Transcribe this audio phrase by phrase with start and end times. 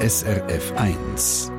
[0.00, 1.50] SRF 1.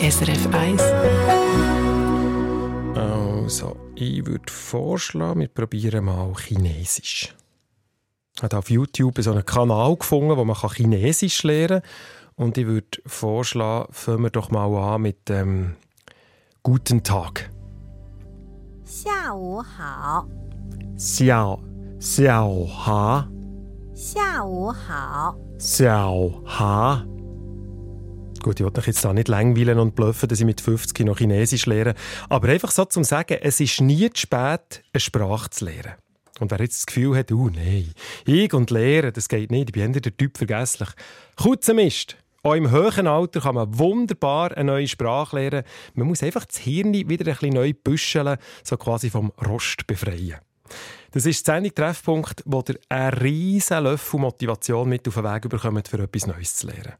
[0.00, 0.82] SRF 1.
[2.94, 7.34] Also, ich würde vorschlagen, wir probieren mal Chinesisch.
[8.36, 12.46] Ich habe auf YouTube so einen Kanal gefunden, wo man Chinesisch lernen kann.
[12.46, 15.74] Und ich würde vorschlagen, fangen wir doch mal an mit ähm,
[16.62, 17.50] Guten Tag.
[18.84, 20.28] 下午好，
[20.98, 21.62] Xiao,
[21.98, 23.28] Xiao Ha,
[23.94, 27.06] 下午好， Xiao Ha.
[28.42, 31.18] Gut, ich wollte euch jetzt da nicht langweilen und bluffen, dass ich mit 50 noch
[31.18, 31.94] Chinesisch lehre.
[32.28, 35.94] Aber einfach so zum Sagen, es ist nie zu spät, eine Sprache zu lernen.
[36.40, 37.92] Und wer jetzt das Gefühl hat, oh nein,
[38.26, 40.90] ich und Lehren, das geht nicht, ich bin eher der Typ vergesslich.
[41.36, 42.16] Kurzer Mist.
[42.42, 45.62] Auch im hohen Alter kann man wunderbar eine neue Sprache lernen.
[45.94, 50.40] Man muss einfach das Hirn wieder ein bisschen neu büscheln, so quasi vom Rost befreien.
[51.11, 55.49] Das ist die Sendung Treffpunkt, wo ihr einen riesen Löffel Motivation mit auf den Weg
[55.49, 56.93] bekommt, für etwas Neues zu lernen.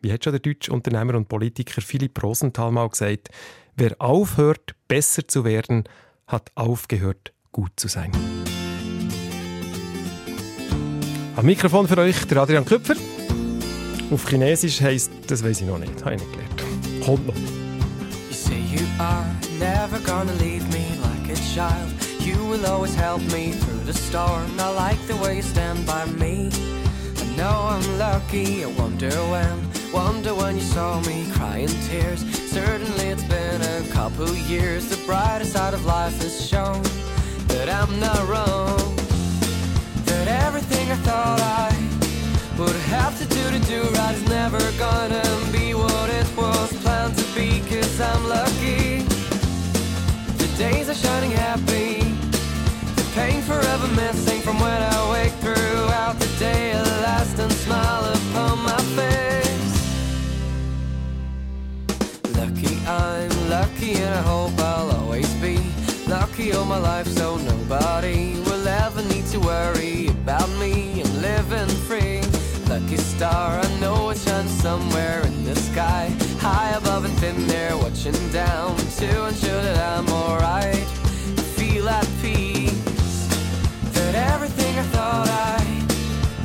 [0.00, 3.30] Wie hat schon der deutsche Unternehmer und Politiker Philipp Rosenthal mal gesagt,
[3.76, 5.84] wer aufhört, besser zu werden,
[6.26, 8.12] hat aufgehört, gut zu sein.
[11.36, 12.94] Am Mikrofon für euch der Adrian Köpfer.
[14.10, 17.04] Auf Chinesisch heisst, das weiß ich noch nicht, habe ich nicht gelernt.
[17.04, 17.34] Kommt noch.
[17.34, 19.24] You say you are
[19.58, 22.07] never gonna leave me like a child.
[22.28, 24.60] You will always help me through the storm.
[24.60, 26.50] I like the way you stand by me.
[27.22, 28.64] I know I'm lucky.
[28.64, 29.54] I wonder when,
[29.94, 32.20] wonder when you saw me crying tears.
[32.50, 34.90] Certainly it's been a couple years.
[34.90, 36.82] The brighter side of life has shown
[37.48, 38.97] that I'm not wrong.
[66.52, 71.02] All my life so nobody will ever need to worry about me.
[71.02, 72.20] I'm living free.
[72.68, 76.14] Lucky star, I know it shines somewhere in the sky.
[76.38, 80.86] High above and thin air, watching down to ensure that I'm alright.
[81.56, 83.26] Feel at peace.
[83.94, 85.58] That everything I thought I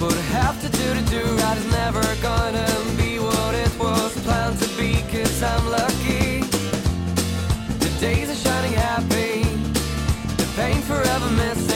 [0.01, 4.59] would have to do to do right is never gonna be what it was planned
[4.59, 4.93] to be.
[5.11, 6.41] Cause I'm lucky.
[7.83, 9.12] The days are shining happy
[11.35, 11.72] mess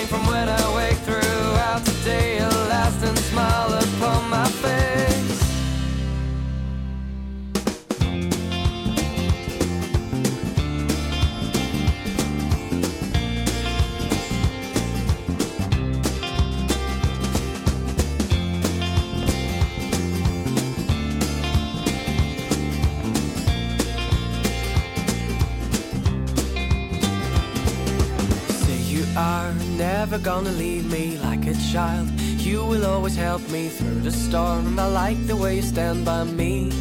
[30.09, 32.07] never gonna leave me like a child.
[32.40, 34.79] You will always help me through the storm.
[34.79, 36.72] I like the way you stand by me.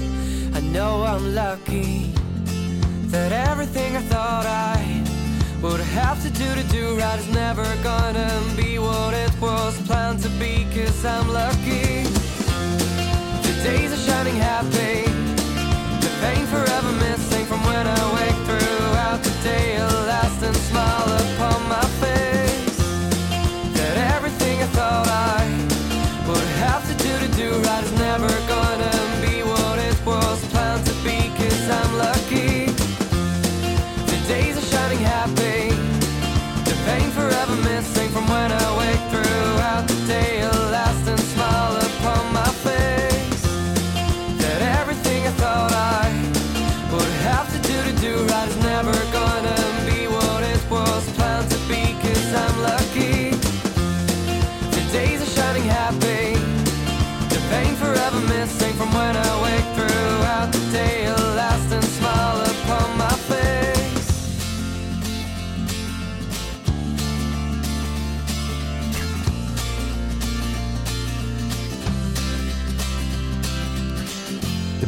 [0.55, 2.13] I know I'm lucky
[3.11, 4.77] that everything I thought I
[5.61, 10.23] would have to do to do right is never gonna be what it was planned
[10.23, 10.65] to be.
[10.73, 12.05] Cause I'm lucky.
[13.47, 14.86] The days are shining happy.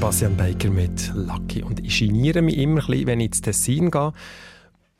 [0.09, 1.63] Sebastian Baker mit Lucky.
[1.63, 4.15] Und ich geniere mich immer ein bisschen, wenn ich ins Tessin gehe,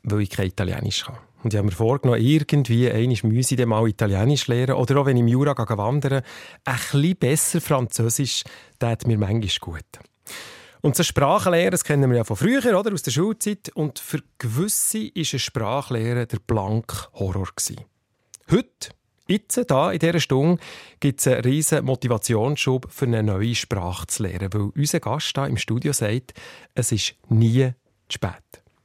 [0.03, 1.17] weil ich kein Italienisch kann.
[1.43, 4.75] Und ich habe mir vorgenommen, irgendwie einmal müsse ich mal Italienisch lernen.
[4.75, 6.21] Oder auch wenn ich im Jura gehe wandern
[6.63, 8.43] ein bisschen besser Französisch,
[8.77, 9.99] das tut mir manchmal gut.
[10.81, 12.93] Und so Sprachenlehre, das kennen wir ja von früher, oder?
[12.93, 13.69] aus der Schulzeit.
[13.73, 17.47] Und für gewisse war eine Sprachlehre der blank Horror.
[18.51, 18.89] Heute
[19.29, 20.61] jetzt, da in dieser Stunde,
[20.99, 25.45] gibt es einen riesen Motivationsschub für eine neue Sprache zu lernen, weil unser Gast hier
[25.45, 26.33] im Studio sagt,
[26.73, 27.71] es ist nie
[28.09, 28.33] zu spät.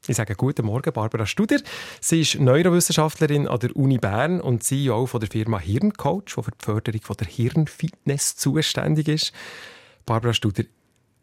[0.06, 1.56] Ich sage guten Morgen, Barbara Studer.
[2.00, 6.50] Sie ist Neurowissenschaftlerin an der Uni Bern und CEO von der Firma Hirncoach, die für
[6.50, 9.32] die Förderung von der Hirnfitness zuständig ist.
[10.04, 10.64] Barbara Studer,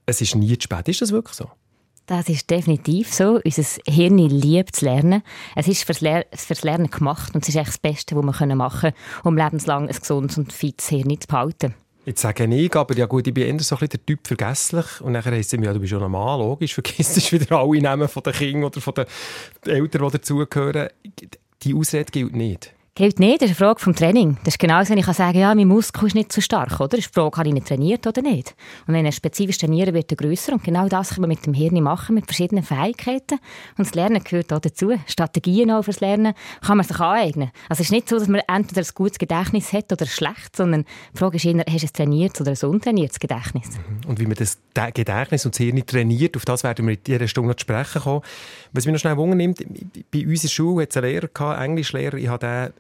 [0.08, 0.88] es ist nie zu spät.
[0.88, 1.52] Ist das wirklich so?
[2.06, 3.40] Das ist definitiv so.
[3.44, 5.24] Unser Hirn liebt zu lernen.
[5.56, 8.56] Es ist fürs, Ler fürs Lernen gemacht und es ist echt das Beste, was wir
[8.56, 8.94] machen können,
[9.24, 11.76] um lebenslang ein gesundes und fites Hirn zu behalten.
[12.04, 15.02] Jetzt sage ich, aber ja gut, ich bin eher so ein der Typ vergesslich.
[15.02, 18.24] Und dann heisst es ja, du bist schon normal, logisch, vergisst wieder alle Namen von
[18.24, 19.06] den Kindern oder von den
[19.66, 20.90] Eltern, die dazugehören.
[21.62, 22.74] Die Ausrede gilt nicht.
[22.94, 24.36] Gilt nicht, das ist eine Frage vom Training.
[24.44, 26.90] Das ist genauso, wenn ich kann sagen ja, mein Muskel ist nicht so stark, oder?
[26.90, 28.54] Das ist die Frage, habe ich ihn trainiert oder nicht?
[28.86, 30.52] Und wenn er spezifisch trainieren wird er grösser.
[30.52, 33.40] Und genau das kann man mit dem Hirn machen, mit verschiedenen Fähigkeiten.
[33.78, 34.92] Und das Lernen gehört auch dazu.
[35.08, 37.52] Strategien auch fürs Lernen kann man sich aneignen.
[37.70, 40.84] Also es ist nicht so, dass man entweder ein gutes Gedächtnis hat oder schlecht, sondern
[41.14, 43.70] die Frage ist eher, hast du es trainiert oder ein untrainiertes Gedächtnis?
[43.70, 44.10] Mhm.
[44.10, 44.58] Und wie man das
[44.94, 48.02] Gedächtnis und das Hirn trainiert, auf das werden wir in dieser Stunde noch zu sprechen
[48.02, 48.22] kommen.
[48.74, 49.64] Was mich noch schnell wundernimmt,
[50.12, 52.74] bei uns in der Schule hat es einen Lehrer gehabt, Englischlehrer, ich habe den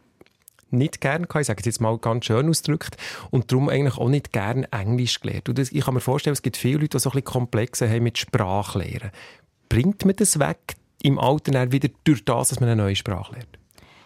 [0.72, 1.42] nicht gerne gehabt.
[1.42, 2.98] Ich sage es jetzt mal ganz schön ausgedrückt.
[3.30, 5.50] Und darum eigentlich auch nicht gerne Englisch gelernt.
[5.50, 7.90] Und das, ich kann mir vorstellen, es gibt viele Leute, die so ein bisschen Komplexe
[7.90, 9.12] haben mit Sprachlehren.
[9.70, 13.58] Bringt man das weg im Alter wieder durch das, dass man eine neue Sprache lernt?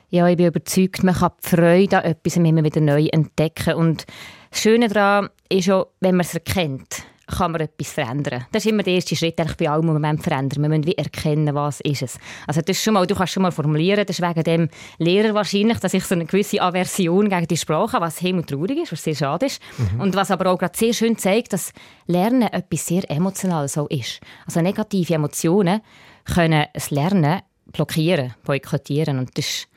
[0.10, 3.74] Ja, ich bin überzeugt, man kann die Freude an etwas immer wieder neu entdecken.
[3.74, 4.06] Und
[4.52, 8.46] das Schöne daran ist auch, wenn man es erkennt kann man etwas verändern.
[8.52, 10.98] Das ist immer der erste Schritt eigentlich bei allem, was man verändern Wir müssen wie
[10.98, 12.20] erkennen, was ist es.
[12.48, 15.34] Also das ist schon mal, du kannst schon mal formulieren, das ist wegen dem Lehrer
[15.34, 19.04] wahrscheinlich, dass ich so eine gewisse Aversion gegen die Sprache habe, was traurig ist, was
[19.04, 19.62] sehr schade ist.
[19.78, 20.02] Mhm.
[20.02, 21.74] Und was aber auch gerade sehr schön zeigt, dass
[22.08, 24.20] Lernen etwas sehr Emotionales so ist.
[24.46, 25.82] Also negative Emotionen
[26.26, 27.42] können das Lernen
[27.72, 29.68] blockieren, boykottieren und das ist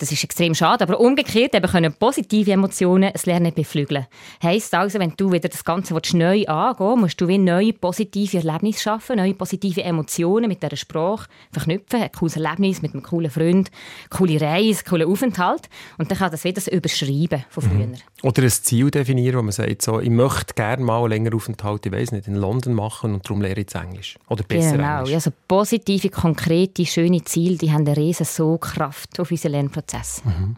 [0.00, 0.84] das ist extrem schade.
[0.84, 4.06] Aber umgekehrt eben können positive Emotionen das Lernen beflügeln.
[4.42, 8.80] Heißt also, wenn du wieder das Ganze neu angehen musst du wie neue positive Erlebnisse
[8.80, 12.02] schaffen, neue positive Emotionen mit dieser Sprache verknüpfen.
[12.02, 13.70] Ein cooles Erlebnis mit einem coolen Freund,
[14.08, 15.68] coole Reise, coolen Aufenthalt.
[15.98, 17.86] Und dann kann das wieder das Überschreiben von früher.
[17.86, 17.96] Mhm.
[18.22, 21.84] Oder ein Ziel definieren, wo man sagt, so, ich möchte gerne mal einen längeren Aufenthalt,
[21.84, 24.18] ich weiß nicht, in London machen und darum lehre ich jetzt Englisch.
[24.28, 24.98] Oder besser genau.
[24.98, 25.10] Englisch.
[25.10, 29.89] Ja, also positive, konkrete, schöne Ziele, die haben eine riesen so Kraft auf unseren Lernprozess.
[29.90, 30.22] Prozess.
[30.24, 30.56] Mhm.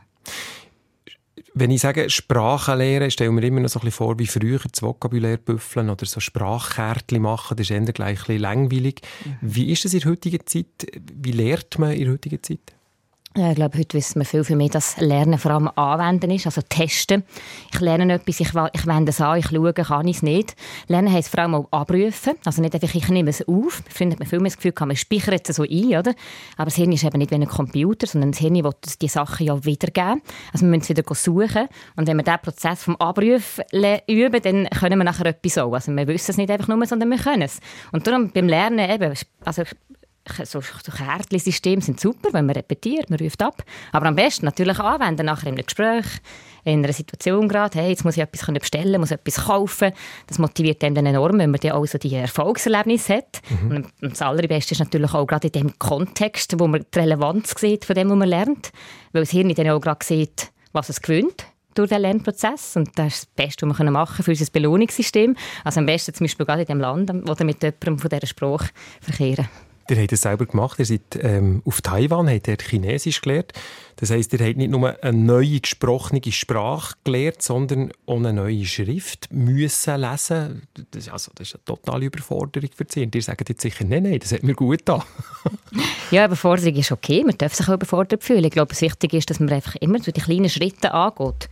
[1.54, 4.26] Wenn ich sage Sprachen lernen, stelle ich mir immer noch so ein bisschen vor, wie
[4.26, 7.56] früher das Vokabular büffeln oder so Sprachkärtchen machen.
[7.56, 9.02] Das ist eher gleich ein bisschen langweilig.
[9.24, 9.36] Mhm.
[9.42, 10.86] Wie ist das in der heutigen Zeit?
[11.14, 12.72] Wie lernt man in der heutigen Zeit?
[13.34, 16.60] Ich glaube, heute wissen wir viel, viel mehr, dass Lernen vor allem anwenden ist, also
[16.60, 17.24] testen.
[17.72, 20.54] Ich lerne etwas, ich, ich wende es an, ich schaue, kann ich es nicht.
[20.86, 23.82] Lernen heisst vor allem auch abrufen, also nicht einfach, ich nehme es auf.
[23.88, 26.14] Ich finde, man viel mehr das Gefühl, man speichert es so ein, oder?
[26.58, 29.46] Aber das Hirn ist eben nicht wie ein Computer, sondern das Hirn will die Sachen
[29.46, 30.20] ja wiedergeben.
[30.52, 31.68] Also wir müssen es wieder suchen.
[31.96, 33.64] Und wenn wir diesen Prozess vom Abrufen
[34.08, 35.72] üben, dann können wir nachher etwas auch.
[35.72, 37.60] Also wir wissen es nicht einfach nur, sondern wir können es.
[37.92, 39.14] Und darum beim Lernen eben,
[39.46, 39.62] also
[40.44, 43.62] so, Kärtchen-Systeme sind super, wenn man repetiert, man ruft ab.
[43.92, 46.06] Aber am besten natürlich anwenden, nachher in einem Gespräch,
[46.64, 49.92] in einer Situation gerade, hey, jetzt muss ich etwas bestellen, muss etwas kaufen.
[50.28, 53.40] Das motiviert einem dann enorm, wenn man dann auch so die Erfolgserlebnisse hat.
[53.48, 53.70] Mhm.
[53.70, 57.84] Und das Allerbeste ist natürlich auch gerade in dem Kontext, wo man die Relevanz sieht
[57.84, 58.70] von dem, was man lernt.
[59.12, 62.76] Weil das Hirn dann auch gerade sieht, was es gewöhnt durch den Lernprozess.
[62.76, 65.36] Und das ist das Beste, was wir machen können für unser Belohnungssystem.
[65.64, 68.26] Also am besten zum Beispiel gerade in dem Land, wo wir mit jemandem von dieser
[68.26, 68.68] Sprache
[69.00, 69.48] verkehren.
[69.90, 70.78] Ihr habt es selber gemacht.
[70.78, 73.52] Ihr seid ähm, auf Taiwan, habt dort Chinesisch gelernt.
[73.96, 78.64] Das heisst, ihr habt nicht nur eine neue gesprochene Sprache gelernt, sondern auch eine neue
[78.64, 80.62] Schrift müssen lesen.
[80.90, 83.04] Das, also, das ist eine totale Überforderung für Sie.
[83.04, 85.02] Und ihr sagt jetzt sicher, nein, nein, das hat mir gut getan.
[86.10, 87.22] ja, Überforderung ist okay.
[87.24, 88.44] Man darf sich auch überfordert fühlen.
[88.44, 91.48] Ich glaube, das Wichtige ist, dass man einfach immer so die kleinen Schritte angeht.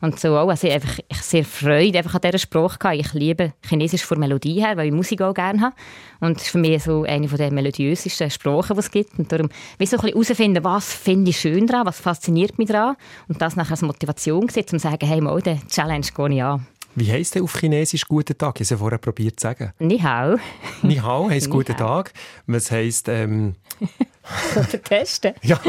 [0.00, 3.00] Und so auch, also einfach, ich sehr Freude einfach an dieser Sprache gehabt.
[3.00, 5.76] Ich liebe Chinesisch von Melodie her, weil ich Musik auch gerne habe.
[6.20, 9.18] Und es ist für mich so eine der melodiösesten Sprachen, die es gibt.
[9.18, 9.48] Und darum,
[9.78, 12.96] wie so herausfinden, was finde ich schön daran, was fasziniert mich daran.
[13.28, 16.42] Und das nachher als Motivation gesetzt, um zu sagen, hey, mal, den Challenge gehe ich
[16.42, 16.66] an.
[16.98, 18.54] Wie heisst denn auf Chinesisch «Guten Tag»?
[18.54, 19.70] Ich habe es ja vorher probiert zu sagen.
[19.78, 20.38] Ni hao.
[20.80, 22.10] Ni hao heisst «Guten Tag».
[22.46, 23.08] Was heisst...
[23.10, 23.54] Ähm,
[24.56, 25.34] Oder testen.
[25.42, 25.60] ja,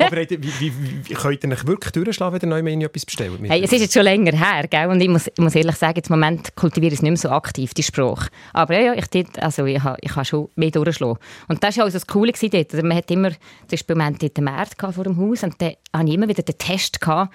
[0.00, 0.72] aber wie, wie,
[1.04, 3.38] wie, könnt ihr euch wirklich durchschlagen, wenn ihr neu etwas bestellt?
[3.44, 4.88] Hey, es ist jetzt schon länger her, gell?
[4.88, 7.28] und ich muss, ich muss ehrlich sagen, im Moment kultiviere ich es nicht mehr so
[7.28, 8.30] aktiv, die Sprache.
[8.52, 11.18] Aber ja, ich, dort, also ich, ich habe schon mehr durchschlagen.
[11.46, 12.72] Und das war auch so das Coole dort.
[12.72, 13.38] Man hat immer, zum
[13.70, 16.58] Beispiel, wir hatten einen Markt vor dem Haus und dann hatte ich immer wieder den
[16.58, 17.32] Test gehabt,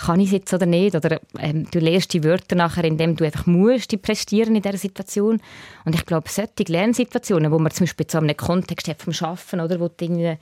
[0.00, 0.94] kann ich es jetzt oder nicht?
[0.94, 4.78] Oder ähm, du lernst die Wörter nachher, indem du einfach musst, die prestieren in dieser
[4.78, 5.40] Situation.
[5.84, 9.60] Und ich glaube, solche Lernsituationen, wo man zum Beispiel zu einem Kontext hat vom Schaffen
[9.60, 10.38] oder wo du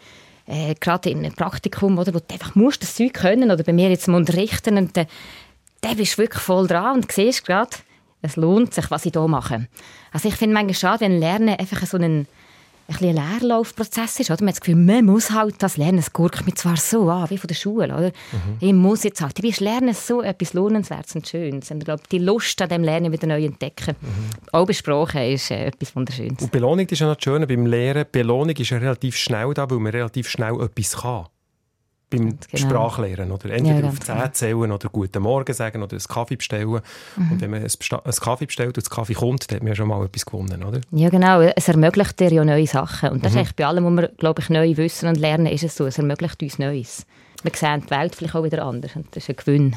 [0.46, 3.72] äh, gerade in einem Praktikum, oder, wo du einfach musst das Zeug können oder bei
[3.72, 5.06] mir jetzt mal unterrichten und dann,
[5.80, 7.70] dann bist du wirklich voll dran und siehst gerade,
[8.22, 9.66] es lohnt sich, was ich hier mache.
[10.12, 12.26] Also ich finde manchmal schade, wenn Lernen einfach so einen
[12.88, 14.30] ein bisschen Leerlaufprozess ist.
[14.30, 14.42] Oder?
[14.42, 15.98] Man hat das Gefühl, man muss halt das lernen.
[15.98, 17.94] Es gurkt mich zwar so an, wie von der Schule.
[17.94, 18.12] Oder?
[18.32, 18.56] Mhm.
[18.60, 19.38] Ich muss jetzt halt.
[19.42, 21.70] Ich Lernen so etwas Lohnenswertes und Schönes.
[21.70, 23.94] Und ich glaube, die Lust an dem Lernen wieder neu entdecken.
[24.00, 24.30] Mhm.
[24.52, 26.42] Auch besprochen ist äh, etwas Wunderschönes.
[26.42, 28.06] Und Belohnung ist ja noch das Schöne beim Lehren.
[28.10, 31.26] Belohnung ist ja relativ schnell da, weil man relativ schnell etwas kann
[32.10, 32.38] beim genau.
[32.54, 33.30] Sprachlehren.
[33.30, 34.28] Oder entweder ja, auf 10 genau.
[34.28, 36.80] zählen oder Guten Morgen sagen oder einen Kaffee bestellen.
[37.16, 37.32] Mhm.
[37.32, 39.88] Und wenn man einen Kaffee bestellt und das Kaffee kommt, dann hat man ja schon
[39.88, 40.80] mal etwas gewonnen, oder?
[40.90, 41.40] Ja, genau.
[41.40, 43.10] Es ermöglicht dir ja neue Sachen.
[43.10, 43.40] Und das mhm.
[43.40, 45.86] ist bei allem, was wir, glaube ich, neu wissen und lernen, ist es so.
[45.86, 47.06] Es ermöglicht uns Neues.
[47.42, 48.96] Wir sehen die Welt vielleicht auch wieder anders.
[48.96, 49.76] Und das ist ein Gewinn.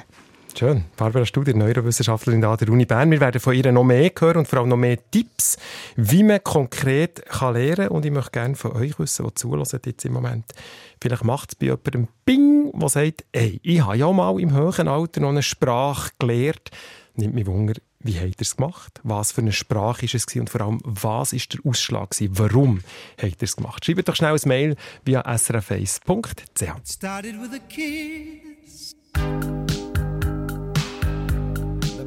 [0.58, 0.86] Schön.
[0.96, 3.10] Barbara Studier, Neurowissenschaftlerin an der Uni Bern.
[3.12, 5.58] Wir werden von ihr noch mehr hören und vor allem noch mehr Tipps,
[5.96, 7.88] wie man konkret kann lernen kann.
[7.90, 10.46] Und ich möchte gerne von euch wissen, die zulassen jetzt im Moment.
[11.02, 14.88] Vielleicht macht es bei jemandem Bing, der sagt, hey, ich habe ja mal im höheren
[14.88, 16.70] Alter noch eine Sprache gelernt.
[17.16, 19.00] Nimmt mich Wunder, wie habt ihr es gemacht?
[19.04, 22.38] Was für eine Sprache ist es und vor allem, was ist der Ausschlag gewesen?
[22.38, 22.82] Warum
[23.22, 23.86] habt ihr es gemacht?
[23.86, 26.02] Schreibt doch schnell ein Mail via srface.ch.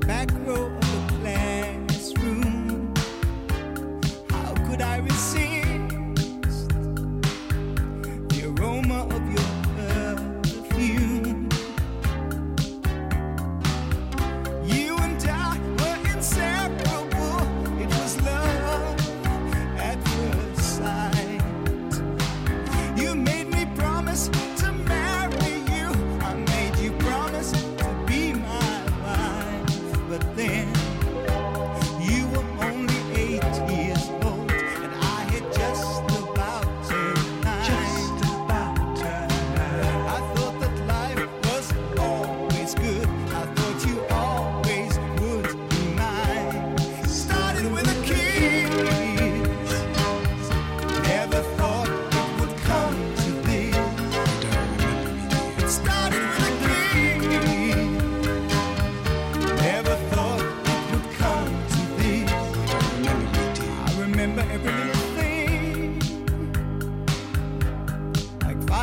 [0.07, 0.44] back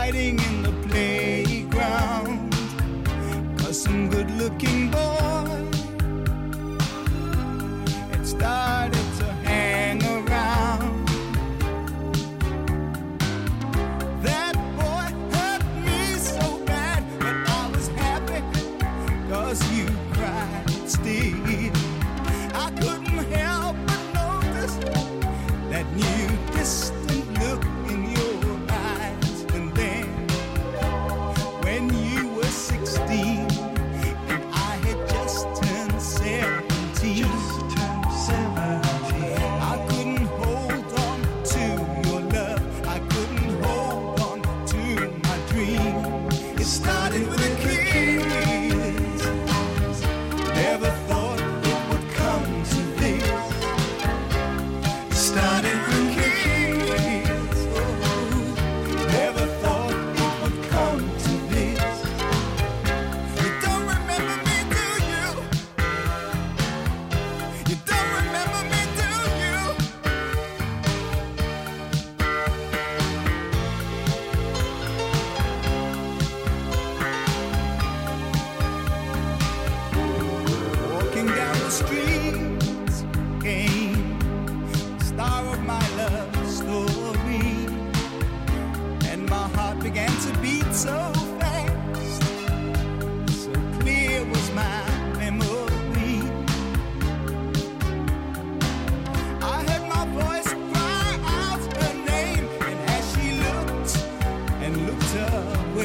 [0.01, 2.51] Hiding in the playground.
[3.59, 4.89] Cause some good looking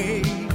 [0.07, 0.46] way.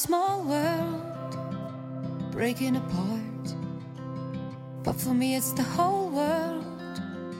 [0.00, 1.02] Small world,
[2.32, 3.46] breaking apart.
[4.82, 6.64] But for me, it's the whole world.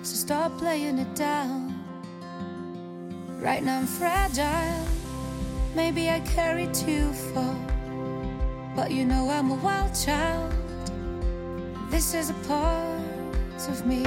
[0.03, 1.75] So stop playing it down.
[3.41, 4.85] Right now, I'm fragile.
[5.75, 7.57] Maybe I carry too far.
[8.77, 10.53] But you know, I'm a wild child.
[11.91, 14.05] This is a part of me.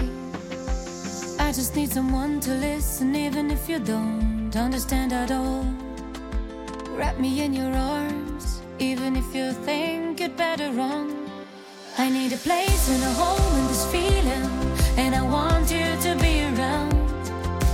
[1.40, 5.66] I just need someone to listen, even if you don't understand at all.
[6.96, 8.23] Wrap me in your arms,
[8.80, 11.30] even if you think you'd better run.
[11.98, 14.50] I need a place and a home in this feeling,
[14.98, 16.94] and I want you to be around.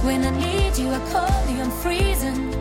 [0.04, 2.52] When I need you, I call you, I'm freezing.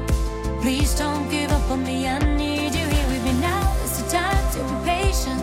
[0.62, 3.76] Please don't give up on me, I need you here with me now.
[3.84, 5.42] It's the time to be patient.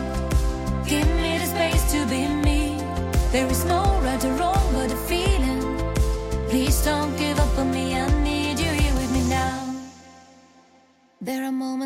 [0.86, 2.80] Give me the space to be me.
[3.32, 3.75] There is no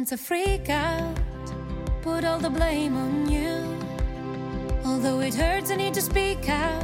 [0.00, 1.14] I freak out,
[2.00, 3.76] put all the blame on you.
[4.82, 6.82] Although it hurts, I need to speak out.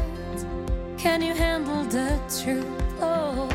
[0.99, 2.66] Can you handle the truth?
[3.00, 3.49] Oh,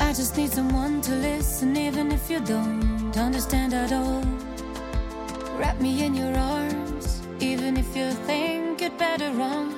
[0.00, 4.24] I just need someone to listen, even if you don't understand at all.
[5.58, 9.76] Wrap me in your arms, even if you think you'd better run.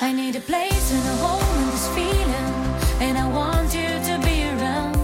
[0.00, 2.54] I need a place and a home in this feeling,
[3.00, 4.96] and I want you to be around.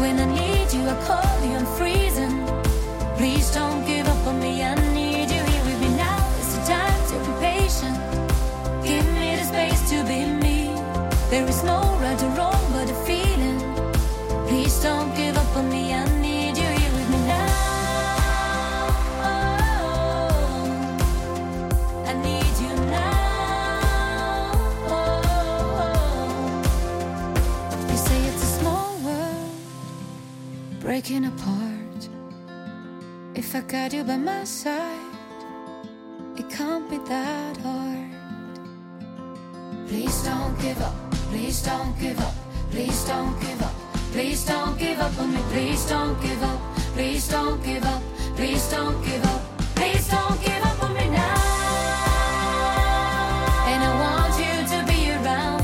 [0.00, 2.33] When I need you, I call you, I'm freezing.
[30.94, 32.08] Breaking apart.
[33.34, 35.16] If I got you by my side,
[36.36, 38.12] it can't be that hard.
[39.88, 40.94] Please don't give up.
[41.30, 42.34] Please don't give up.
[42.70, 43.74] Please don't give up.
[44.12, 45.40] Please don't give up on me.
[45.50, 46.60] Please don't give up.
[46.94, 48.02] Please don't give up.
[48.36, 49.42] Please don't give up.
[49.74, 51.40] Please don't give up on me now.
[53.70, 55.60] And I want you to be around.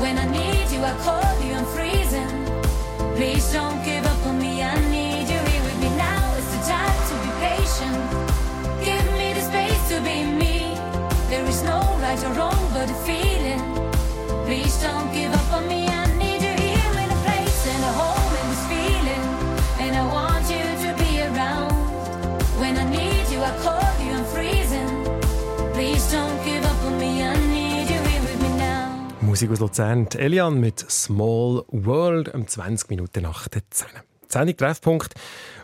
[0.00, 1.35] When I need you, I call
[12.06, 13.62] right or wrong, but a feeling.
[14.46, 15.80] Please don't give up on me.
[15.88, 19.24] I need you here in a place and a home in this feeling.
[19.82, 21.72] And I want you to be around.
[22.60, 24.12] When I need you, I call you.
[24.18, 24.90] I'm freezing.
[25.74, 27.10] Please don't give up on me.
[27.22, 28.86] I need you here with me now.
[29.20, 30.06] Musik aus Luzern.
[30.16, 33.88] Elian mit Small World um 20 Minuten nach der 10.
[34.28, 35.14] 10 Treffpunkt,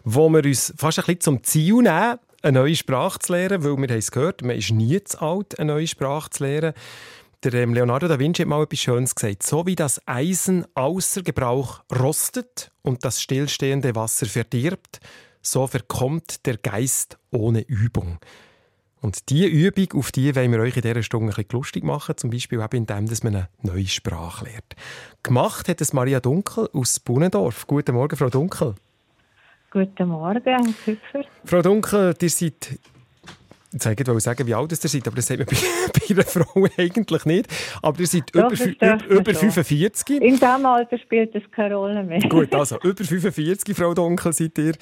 [0.05, 3.76] wo wir uns fast ein bisschen zum Ziel nehmen, eine neue Sprache zu lernen, weil
[3.76, 6.74] wir haben es gehört, man ist nie zu alt, eine neue Sprache zu lernen.
[7.44, 9.42] Der ähm, Leonardo da Vinci hat mal etwas Schönes gesagt.
[9.42, 15.00] So wie das Eisen außer Gebrauch rostet und das stillstehende Wasser verdirbt,
[15.40, 18.18] so verkommt der Geist ohne Übung.
[19.00, 22.16] Und diese Übung, auf die wollen wir euch in dieser Stunde ein bisschen lustig machen,
[22.16, 24.76] zum Beispiel auch indem dass man eine neue Sprache lernt.
[25.24, 27.66] Gemacht hat es Maria Dunkel aus Bunendorf.
[27.66, 28.76] Guten Morgen, Frau Dunkel.
[29.72, 31.24] Guten Morgen, Herr Küpfer.
[31.46, 32.78] Frau Dunkel, ihr seid
[33.72, 35.56] Jetzt wollte ich sagen, wie alt ihr seid, aber das sagt man bei,
[35.98, 37.48] bei einer Frau eigentlich nicht.
[37.80, 39.50] Aber ihr seid Doch, über, über, über schon.
[39.50, 40.20] 45.
[40.20, 42.20] In diesem Alter spielt das keine Rolle mehr.
[42.20, 44.74] Gut, also über 45, Frau Dunkel, seid ihr.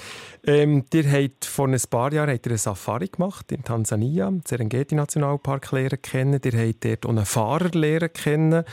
[0.44, 4.42] Ähm, ihr habt vor ein paar Jahren habt ihr eine Safari gemacht in Tansania, den
[4.44, 6.40] Serengeti-Nationalpark lernen kennen.
[6.44, 8.64] Ihr habt dort auch einen Fahrer lernen kennen,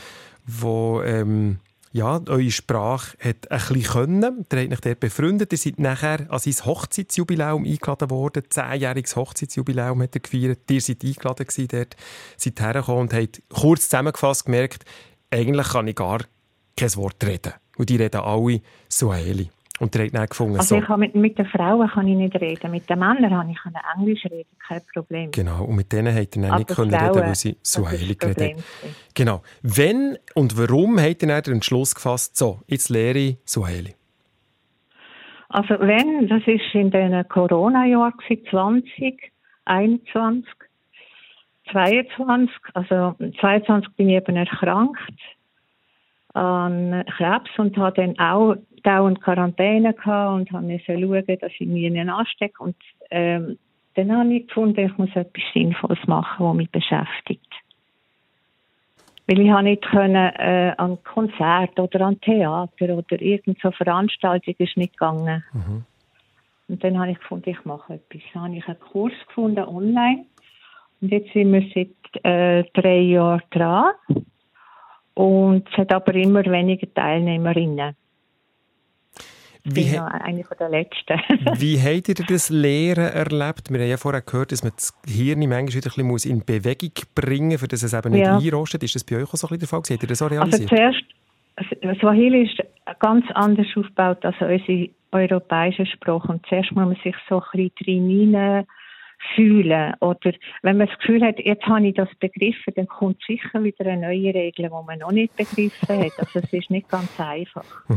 [0.46, 1.58] der ähm,
[1.98, 4.46] ja, eure Sprache hat ein bisschen können.
[4.52, 5.52] Ihr habt euch dort befreundet.
[5.52, 8.44] Ihr seid nachher an sein Hochzeitsjubiläum eingeladen worden.
[8.48, 10.70] Zehnjähriges Hochzeitsjubiläum hat er gefeiert.
[10.70, 11.96] Ihr seid eingeladen gewesen dort,
[12.36, 14.84] seid hergekommen und habt kurz zusammengefasst gemerkt,
[15.30, 16.20] eigentlich kann ich gar
[16.76, 17.52] kein Wort reden.
[17.76, 19.50] Und die reden alle Swahili.
[19.80, 22.16] Und ihr habt dann gefunden, Also so, ich kann mit, mit den Frauen kann ich
[22.16, 25.30] nicht reden, mit den Männern kann ich kann Englisch reden, kein Problem.
[25.30, 28.34] genau, und mit denen habt ihr dann nicht können reden, weil sie geredet haben.
[28.34, 28.56] Problem.
[29.14, 29.42] Genau.
[29.62, 33.94] Wenn und warum habt ihr dann den Entschluss gefasst, so, jetzt lehre ich Swahili?
[35.48, 38.12] Also wenn, das ist in den Corona-Jahren
[38.50, 39.32] 20,
[39.64, 40.44] 21,
[41.72, 44.98] 22, also 22 bin ich eben erkrankt
[46.34, 51.66] an Krebs und habe dann auch dauernd Quarantäne gehabt und habe müssen schauen, dass ich
[51.66, 52.76] mich nicht anstecke und
[53.10, 53.58] ähm,
[53.94, 57.52] dann habe ich gefunden, ich muss etwas Sinnvolles machen, was mich beschäftigt.
[59.26, 64.56] Weil ich habe nicht können, äh, an Konzert oder an Theater oder irgend so Veranstaltungen
[64.58, 65.42] ist nicht gegangen.
[66.68, 68.22] Und dann habe ich gefunden, ich mache etwas.
[68.32, 70.26] Dann habe ich einen Kurs gefunden online.
[71.00, 73.92] Und jetzt sind wir seit äh, drei Jahren dran.
[75.14, 77.96] Und es hat aber immer weniger Teilnehmerinnen.
[79.64, 81.18] Ich Wie, bin noch eine von der letzten.
[81.60, 83.70] wie habt ihr das Lehren erlebt?
[83.70, 86.92] Wir haben ja vorher gehört, dass man das Hirn manchmal wieder ein bisschen in Bewegung
[87.14, 88.38] bringen muss, damit es eben nicht Ja.
[88.38, 88.82] einrostet.
[88.82, 89.78] Ist das bei euch auch so ein bisschen der Fall?
[89.80, 90.68] Habt ihr das so Also realisiert?
[90.70, 92.62] zuerst, Swahili ist
[93.00, 96.28] ganz anders aufgebaut als unsere europäische Sprache.
[96.28, 98.64] Und zuerst muss man sich so ein bisschen drin
[99.34, 99.94] fühlen.
[100.00, 103.84] Oder wenn man das Gefühl hat, jetzt habe ich das begriffen, dann kommt sicher wieder
[103.86, 106.12] eine neue Regel, die man noch nicht begriffen hat.
[106.18, 107.64] Also es ist nicht ganz einfach.
[107.88, 107.94] So,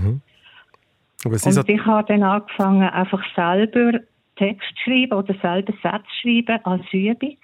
[1.26, 4.00] Und ich habe dann angefangen, einfach selber
[4.38, 7.38] Text zu schreiben oder selber Sätze zu schreiben als Übung,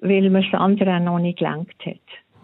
[0.00, 1.96] weil mir das andere auch noch nicht gelangt hat.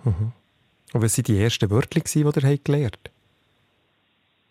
[0.04, 3.10] und was waren die ersten Wörter, die ihr gelernt habt?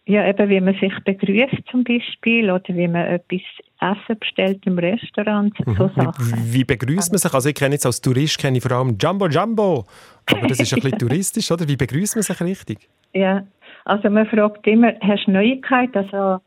[0.07, 3.41] Ja, eben wie man sich begrüßt zum Beispiel oder wie man etwas
[3.79, 6.43] Essen bestellt im Restaurant, so Sachen.
[6.47, 7.34] Wie, wie begrüßt man sich?
[7.34, 9.86] Also ich kenne jetzt als Tourist kenne ich vor allem Jumbo Jumbo,
[10.25, 11.67] aber das ist ein bisschen touristisch, oder?
[11.67, 12.89] Wie begrüßt man sich richtig?
[13.13, 13.45] Ja,
[13.86, 15.96] also man fragt immer, hast du Neuigkeit?
[15.96, 16.41] Also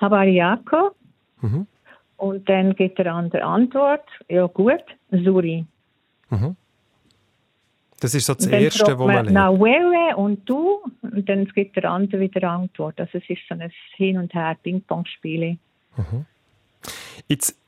[0.00, 0.92] Habariako.
[1.40, 1.66] Mhm.
[2.16, 5.64] Und dann gibt der andere Antwort, ja gut, Suri.
[8.00, 9.30] Das ist so das Erste, was man lernt.
[9.32, 10.80] Na, wewe und du?
[11.02, 12.98] Und dann gibt der andere wieder Antwort.
[12.98, 15.58] Also es ist so ein Hin und Her, Ping-Pong-Spiel.
[17.28, 17.59] Jetzt,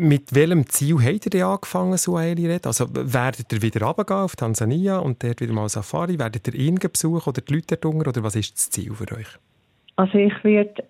[0.00, 2.60] mit welchem Ziel habt ihr denn angefangen, zu reden?
[2.64, 6.18] Also werdet ihr wieder runtergehen auf Tansania und dort wieder mal Safari?
[6.18, 9.28] Werdet ihr ihn besuchen oder die Leute dort oder was ist das Ziel für euch?
[9.96, 10.84] Also ich werde,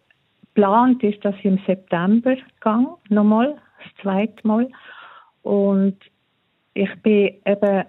[0.55, 4.69] geplant ist, dass ich im September gehe, nochmal, das zweite Mal.
[5.43, 5.97] Und
[6.75, 7.85] ich bin eben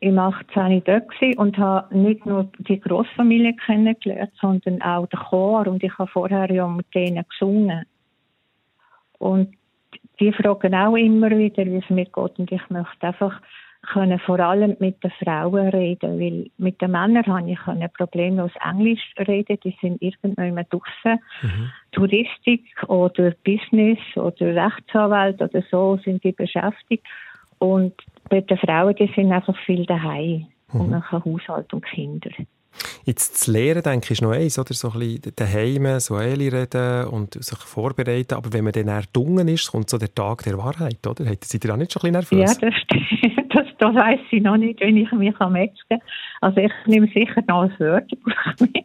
[0.00, 0.82] im 18.
[0.84, 1.04] dort
[1.36, 5.66] und habe nicht nur die Großfamilie kennengelernt, sondern auch den Chor.
[5.66, 7.84] Und ich habe vorher ja mit denen gesungen.
[9.18, 9.54] Und
[10.20, 12.38] die fragen auch immer wieder, wie es mir geht.
[12.38, 13.40] Und ich möchte einfach
[13.92, 18.52] können vor allem mit den Frauen reden, weil mit den Männern habe ich können problemlos
[18.64, 19.58] Englisch reden.
[19.64, 21.18] Die sind irgendwann draußen.
[21.90, 27.04] Touristik oder Business oder Rechtsanwalt oder so sind die beschäftigt.
[27.58, 27.94] Und
[28.28, 32.30] bei den Frauen, die sind einfach viel daheim und machen Haushalt und Kinder.
[33.04, 34.72] Jetzt zu lehren, denke ich, ist noch eins, oder?
[34.74, 38.34] So ein bisschen daheim, Suaheli reden und sich vorbereiten.
[38.34, 41.24] Aber wenn man dann näher dunkel ist, kommt so der Tag der Wahrheit, oder?
[41.24, 42.58] Seid ihr auch nicht schon ein bisschen Ja, nervös?
[42.60, 43.54] das stimmt.
[43.54, 46.00] Das, das weiss ich noch nicht, wenn ich mich am matchen
[46.40, 48.84] Also ich nehme sicher noch ein Wörterbuch mit,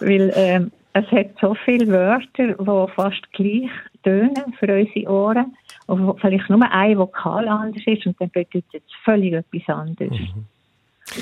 [0.00, 3.70] weil ähm, es hat so viele Wörter, die fast gleich
[4.04, 5.56] tönen für unsere Ohren.
[5.86, 10.18] Und vielleicht nur ein Vokal anders ist und dann bedeutet es völlig etwas anderes.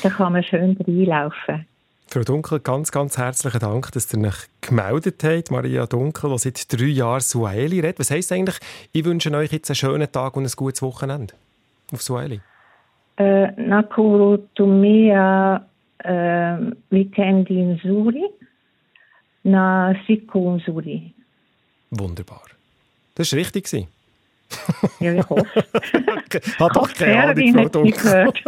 [0.03, 1.67] Da kann man schön reinlaufen.
[2.15, 5.51] Frau Dunkel, ganz, ganz herzlichen Dank, dass ihr euch gemeldet habt.
[5.51, 7.99] Maria Dunkel, die seit drei Jahren Suaheli redet.
[7.99, 8.55] Was heisst eigentlich,
[8.93, 11.35] ich wünsche euch jetzt einen schönen Tag und ein gutes Wochenende
[11.93, 12.41] auf Suaheli?
[13.17, 14.87] Eh, nakutumia
[16.05, 16.57] eh,
[16.91, 18.25] wikendi nzuri
[19.43, 21.13] na siku nzuri.
[21.91, 22.47] Wunderbar.
[23.17, 23.89] Das war richtig.
[25.01, 25.65] Ja, ich hoffe.
[26.59, 27.93] Hat doch keine Ahnung, Frau Dunkel.
[27.93, 28.43] gehört.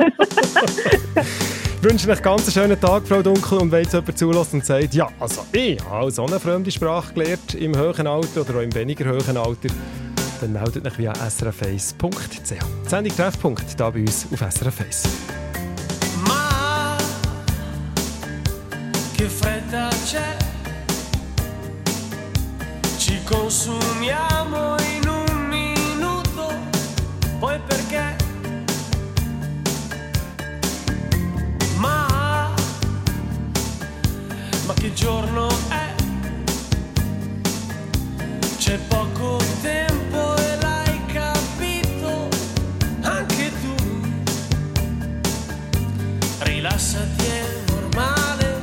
[1.17, 3.59] Ich wünsche euch ganz einen schönen Tag, Frau Dunkel.
[3.59, 7.13] Und wenn jetzt jemand zulässt und sagt, ja, also ich habe so eine fremde Sprache
[7.15, 9.69] gelernt im höheren Alter oder auch im weniger höheren Alter,
[10.41, 12.59] dann meldet euch via srf1.ch.
[12.85, 15.09] Die Sendung Treffpunkt hier bei uns auf SRF 1.
[16.27, 16.97] Ma
[19.17, 20.37] che fretta c'è,
[22.99, 24.96] ci consumiamo in
[27.39, 28.17] poi perché?
[31.77, 32.51] Ma,
[34.67, 35.95] ma che giorno è?
[38.59, 42.29] C'è poco tempo e l'hai capito
[43.03, 43.75] anche tu.
[46.39, 48.61] Rilassati è normale,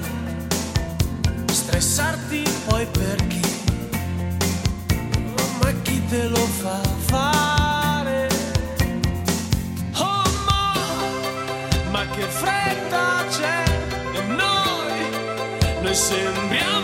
[1.52, 3.42] stressarti poi perché?
[5.62, 7.53] Ma chi te lo fa fare?
[15.94, 16.83] Symbiont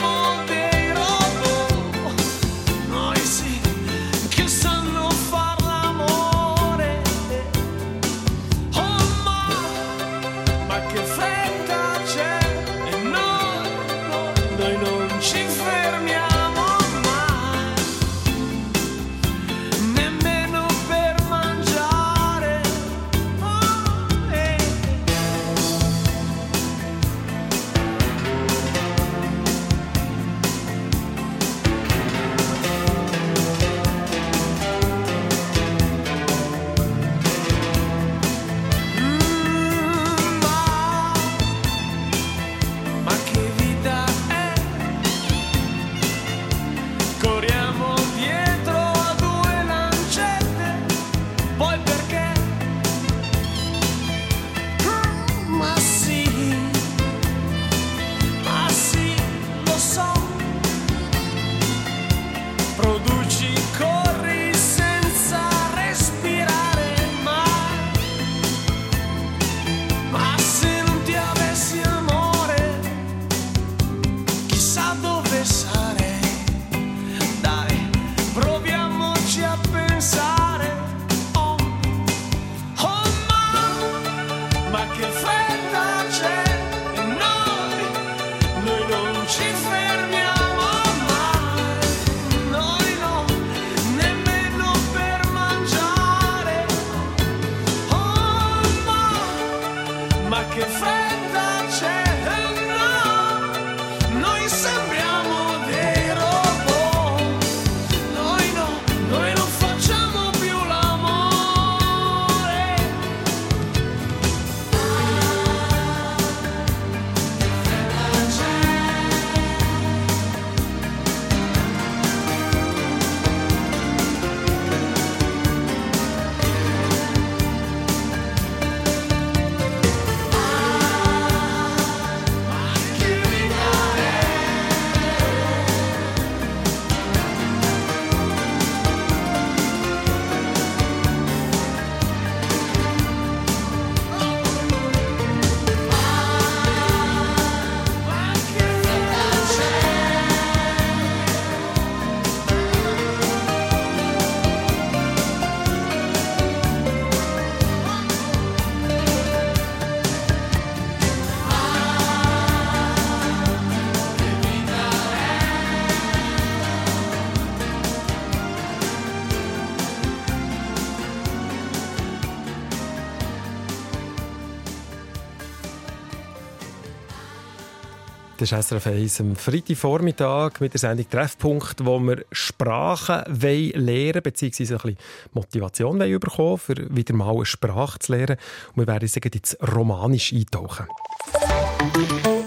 [178.51, 184.45] ist SRF 1 am Freitagvormittag mit der Sendung Treffpunkt, wo wir Sprachen lernen bzw.
[184.45, 184.97] ein bisschen
[185.33, 188.37] Motivation bekommen für wieder mal eine Sprache zu lernen.
[188.75, 190.87] Und wir werden jetzt ins Romanisch eintauchen.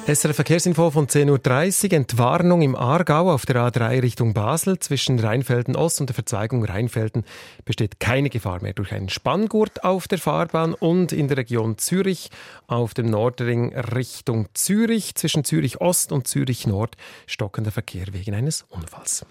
[0.04, 1.92] SRF Verkehrsinfo von 10.30 Uhr.
[1.92, 4.80] Entwarnung im Aargau auf der A3 Richtung Basel.
[4.80, 7.24] Zwischen Rheinfelden Ost und der Verzweigung Rheinfelden
[7.64, 12.30] besteht keine Gefahr mehr durch einen Spanngurt auf der Fahrbahn und in der Region Zürich
[12.66, 15.14] auf dem Nordring Richtung Zürich.
[15.14, 16.96] Zwischen Zürich Ost und Zürich Nord
[17.28, 19.24] stockender Verkehr wegen eines Unfalls.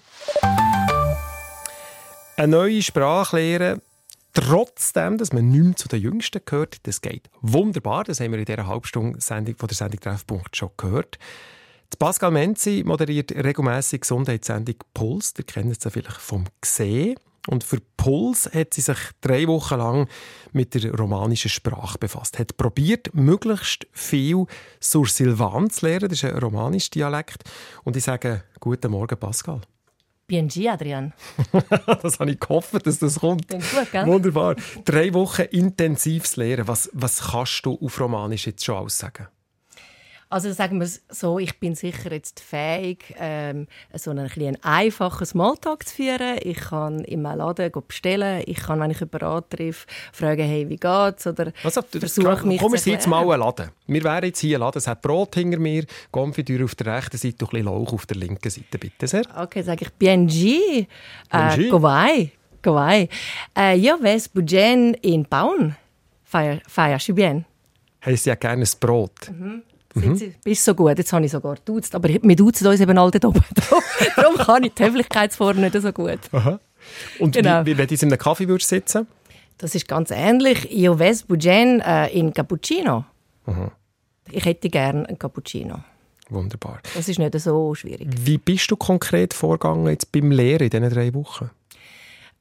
[2.37, 3.81] Eine neue Sprachlehre
[4.33, 6.85] trotzdem, dass man nicht mehr zu den Jüngsten gehört.
[6.87, 8.03] Das geht wunderbar.
[8.03, 11.17] Das haben wir in dieser Halbstunde Sendung, von der Sendung Treffpunkt schon gehört.
[11.99, 15.33] Pascal Menzi moderiert regelmäßig Gesundheitssendung Puls.
[15.37, 17.15] Ihr kennt es ja vielleicht vom Gesehen.
[17.47, 20.07] Und für Puls hat sie sich drei Wochen lang
[20.51, 22.39] mit der romanischen Sprache befasst.
[22.39, 24.45] Hat probiert, möglichst viel
[24.79, 26.09] sur Silvan zu lernen.
[26.09, 27.43] Das ist ein romanischer Dialekt.
[27.83, 29.61] Und ich sage Guten Morgen, Pascal.
[30.31, 31.11] BNG, Adrian.
[32.01, 33.49] das habe ich gehofft, dass das kommt.
[33.49, 34.05] Gut, gell?
[34.05, 34.55] Wunderbar.
[34.85, 36.69] Drei Wochen intensives Lehren.
[36.69, 39.27] Was, was kannst du auf Romanisch jetzt schon aussagen?
[40.31, 45.25] Also sagen wir es so, ich bin sicher jetzt fähig, ähm, so einen, einen einfachen
[45.25, 46.37] Smalltalk zu führen.
[46.41, 48.41] Ich kann im Laden bestellen.
[48.45, 51.27] Ich kann, wenn ich jemanden antreffe, fragen, hey, wie geht's?
[51.27, 53.71] Oder also, versuche mich Komm, wir zu sind jetzt mal ein Laden.
[53.87, 54.77] Wir wären jetzt hier ein Laden.
[54.77, 58.05] Es hat Brot hinter mir, Konfitüre auf der rechten Seite und ein bisschen Lauch auf
[58.05, 58.77] der linken Seite.
[58.77, 59.23] Bitte sehr.
[59.37, 60.87] Okay, sage ich BNG.
[61.29, 62.31] Äh, Gowai.
[62.61, 63.09] Gowai.
[63.57, 65.75] Äh, ja, ves bugen in Paun.
[66.23, 67.43] Feier bien.
[68.05, 69.29] Heisst ja gerne ein Brot.
[69.29, 69.63] Mhm.
[69.93, 70.33] Mhm.
[70.43, 71.95] Bist so gut, jetzt habe ich sogar duzt.
[71.95, 73.43] Aber wir duzen uns eben alle oben.
[74.15, 76.19] Darum kann ich die Höflichkeitsform nicht so gut.
[76.31, 76.59] Aha.
[77.19, 77.61] Und Genau.
[77.61, 79.07] wie, wie, wenn du jetzt in einem Kaffee würdest sitzen
[79.57, 80.71] Das ist ganz ähnlich.
[80.71, 83.05] Io ves bugen äh, in Cappuccino.
[84.31, 85.79] Ich hätte gerne einen Cappuccino.
[86.29, 86.79] Wunderbar.
[86.95, 88.07] Das ist nicht so schwierig.
[88.23, 91.49] Wie bist du konkret vorgegangen jetzt beim Lehren in diesen drei Wochen?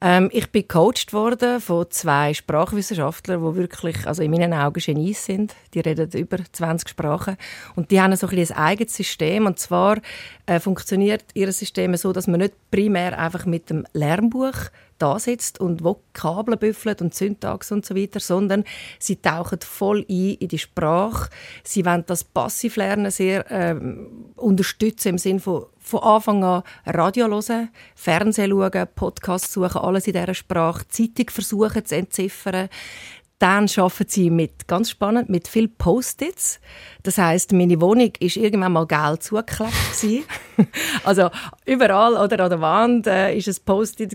[0.03, 5.25] Ähm, ich bin gecoacht worden von zwei Sprachwissenschaftlern, die wirklich, also in meinen Augen Genies
[5.25, 5.53] sind.
[5.75, 7.37] Die reden über 20 Sprachen
[7.75, 9.45] und die haben so ein, ein eigenes System.
[9.45, 10.01] Und zwar
[10.47, 14.55] äh, funktioniert ihr System so, dass man nicht primär einfach mit dem Lernbuch
[15.01, 18.63] da sitzt und Vokabeln büffelt und Syntax und so weiter, sondern
[18.99, 21.29] sie tauchen voll ein in die Sprache.
[21.63, 27.69] Sie wollen das Passivlernen sehr ähm, unterstützen im Sinne von von Anfang an Radio hören,
[27.95, 32.69] Fernsehen schauen, Podcasts suchen, alles in dieser Sprache, Zeitung versuchen zu entziffern.
[33.41, 36.59] Dann arbeiten sie mit, ganz spannend, mit viel Post-its.
[37.01, 39.73] Das heißt, meine Wohnung ist irgendwann mal gelb zugeklebt.
[41.03, 41.31] Also
[41.65, 44.13] überall oder an der Wand äh, ist ein Post-it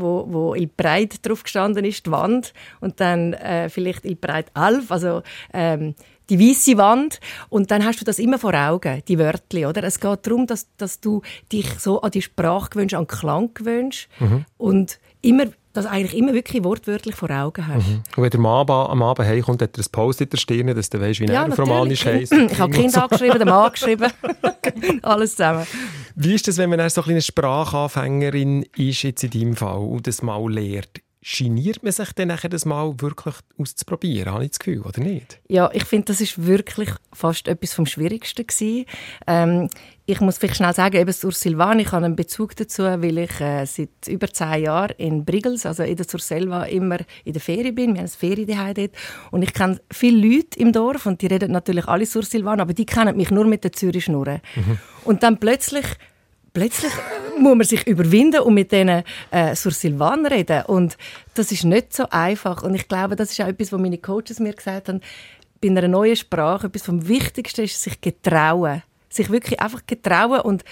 [0.00, 2.54] wo, wo Il Breit drauf gestanden ist, die Wand.
[2.80, 5.22] Und dann äh, vielleicht Il Breit Alf, also
[5.52, 5.94] ähm,
[6.30, 9.84] die weiße Wand und dann hast du das immer vor Augen, die Wörter, oder?
[9.84, 11.20] Es geht darum, dass, dass du
[11.52, 14.08] dich so an die Sprache gewöhnst, an den Klang gewöhnst
[14.56, 17.86] und immer, das eigentlich immer wirklich wortwörtlich vor Augen hast.
[18.16, 20.88] Und wenn der Mann am Abend heimkommt, hat er ein Post in der Stirn, dass
[20.88, 22.32] du weißt, wie er auf Romanisch heisst.
[22.32, 24.10] Ich habe Kind angeschrieben, den Mann geschrieben,
[25.02, 25.66] alles zusammen.
[26.14, 29.78] Wie ist das, wenn man dann so eine kleine Sprachanfängerin ist, jetzt in deinem Fall,
[29.78, 31.00] und das mal lehrt?
[31.26, 35.40] Geniert man sich dann nachher das mal wirklich auszuprobieren, habe ich das Gefühl, oder nicht?
[35.48, 38.84] Ja, ich finde, das ist wirklich fast etwas vom Schwierigsten gewesen.
[39.26, 39.70] Ähm,
[40.04, 43.40] ich muss vielleicht schnell sagen, eben zur Silvan, ich habe einen Bezug dazu, weil ich
[43.40, 47.74] äh, seit über zehn Jahren in Brigels, also in der Surselva, immer in der Ferien
[47.74, 47.94] bin.
[47.94, 48.90] Wir haben eine Ferien dort.
[49.30, 52.84] Und ich kenne viele Leute im Dorf und die reden natürlich alle Sursilvan, aber die
[52.84, 54.42] kennen mich nur mit der Zürich Schnurren.
[55.04, 55.86] Und dann plötzlich
[56.54, 56.92] plötzlich
[57.38, 60.64] muss man sich überwinden und mit denen äh, sur Silvan reden.
[60.66, 60.96] Und
[61.34, 62.62] das ist nicht so einfach.
[62.62, 65.00] Und ich glaube, das ist auch etwas, was meine Coaches mir gesagt haben.
[65.60, 68.82] Bei einer neuen Sprache, etwas vom Wichtigsten ist, sich getrauen.
[69.10, 70.40] Sich wirklich einfach getrauen.
[70.40, 70.64] Und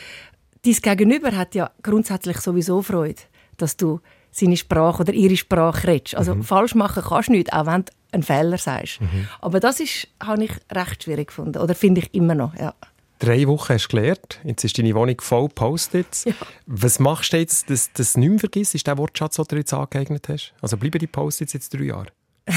[0.65, 3.21] dein Gegenüber hat ja grundsätzlich sowieso Freude,
[3.59, 6.17] dass du seine Sprache oder ihre Sprache redest.
[6.17, 9.01] Also falsch machen kannst du nicht, auch wenn du einen Fehler sagst.
[9.41, 11.59] Aber das ist, habe ich recht schwierig gefunden.
[11.59, 12.75] Oder finde ich immer noch, ja.
[13.23, 16.25] Drei Wochen hast du gelernt, jetzt ist deine Wohnung voll Post-its.
[16.67, 18.75] Was machst du jetzt, dass du das nicht mehr vergisst?
[18.75, 20.53] Ist der Wortschatz, den du jetzt angeeignet hast?
[20.61, 22.09] Also bleiben die Post-its jetzt drei Jahre?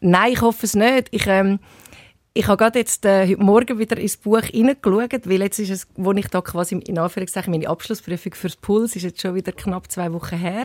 [0.00, 1.08] Nein, ich hoffe es nicht.
[1.10, 1.58] Ich, ähm,
[2.36, 5.86] ich habe gerade jetzt äh, heute Morgen wieder ins Buch hineingeschaut, weil jetzt ist es,
[5.96, 9.90] wo ich da quasi in Anführungszeichen meine Abschlussprüfung fürs Puls ist jetzt schon wieder knapp
[9.90, 10.64] zwei Wochen her.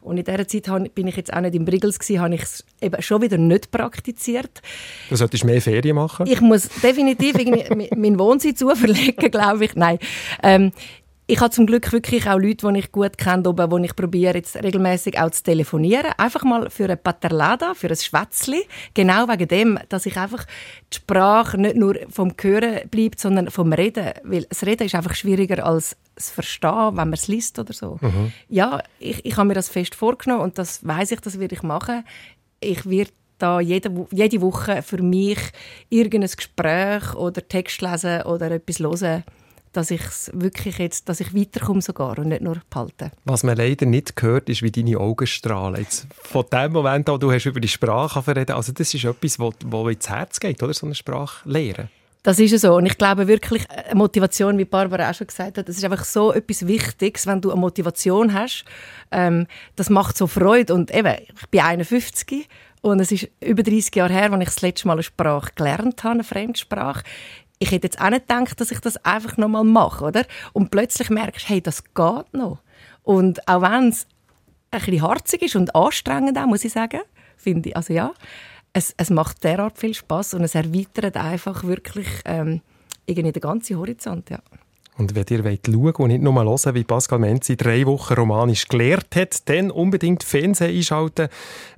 [0.00, 2.42] Und in dieser Zeit han- bin ich jetzt auch nicht im Brigels gewesen, habe ich
[2.42, 4.62] es eben schon wieder nicht praktiziert.
[5.08, 6.26] Du solltest mehr Ferien machen.
[6.26, 7.34] Ich muss definitiv
[7.96, 9.74] meinen Wohnsitz verlegen, glaube ich.
[9.74, 9.98] Nein.
[10.42, 10.72] Ähm,
[11.30, 14.34] ich habe zum Glück wirklich auch Leute, die ich gut kenne, oben, wo ich probiere
[14.34, 16.10] jetzt regelmäßig auch zu telefonieren.
[16.16, 18.62] Einfach mal für eine Paterlada, für ein Schwätzli.
[18.94, 20.44] Genau wegen dem, dass ich einfach
[20.92, 24.12] die Sprache nicht nur vom Hören bleibt, sondern vom Reden.
[24.24, 27.98] Weil das Reden ist einfach schwieriger als das Verstehen, wenn man es liest oder so.
[28.00, 28.32] Mhm.
[28.48, 31.62] Ja, ich, ich habe mir das fest vorgenommen und das weiß ich, das werde ich
[31.62, 32.04] machen.
[32.58, 35.38] Ich werde da jede, jede Woche für mich
[35.90, 39.22] irgendein Gespräch oder Text lesen oder etwas hören
[39.72, 40.02] dass ich
[40.32, 43.12] wirklich jetzt, dass ich weiterkomme sogar und nicht nur behalte.
[43.24, 45.80] Was man leider nicht hört, ist, wie deine Augen strahlen.
[45.80, 49.38] Jetzt, von dem Moment an, du hast über die Sprache reden, also das ist etwas,
[49.38, 50.74] wo, wo ins Herz geht, oder?
[50.74, 51.88] So eine Sprache lehren.
[52.22, 52.74] Das ist so.
[52.74, 56.04] Und ich glaube wirklich, eine Motivation, wie Barbara auch schon gesagt hat, das ist einfach
[56.04, 58.64] so etwas Wichtiges, wenn du eine Motivation hast.
[59.10, 60.74] Ähm, das macht so Freude.
[60.74, 62.46] Und eben, ich bin 51
[62.82, 66.04] und es ist über 30 Jahre her, als ich das letzte Mal eine Sprache gelernt
[66.04, 67.04] habe, eine Fremdsprache
[67.60, 70.24] ich hätte jetzt auch nicht gedacht, dass ich das einfach noch mal mache, oder?
[70.52, 72.62] Und plötzlich merkst du, hey, das geht noch.
[73.02, 74.06] Und auch wenn es
[74.70, 77.00] ein bisschen harzig ist und anstrengend auch, muss ich sagen,
[77.36, 78.12] finde ich, also ja,
[78.72, 82.62] es, es macht derart viel Spaß und es erweitert einfach wirklich ähm,
[83.04, 84.38] irgendwie den ganzen Horizont, ja.
[84.96, 88.14] Und wenn ihr wollt schauen und nicht nur mal hören, wie Pascal Menzi drei Wochen
[88.14, 91.28] Romanisch gelehrt hat, dann unbedingt Fernsehen einschalten.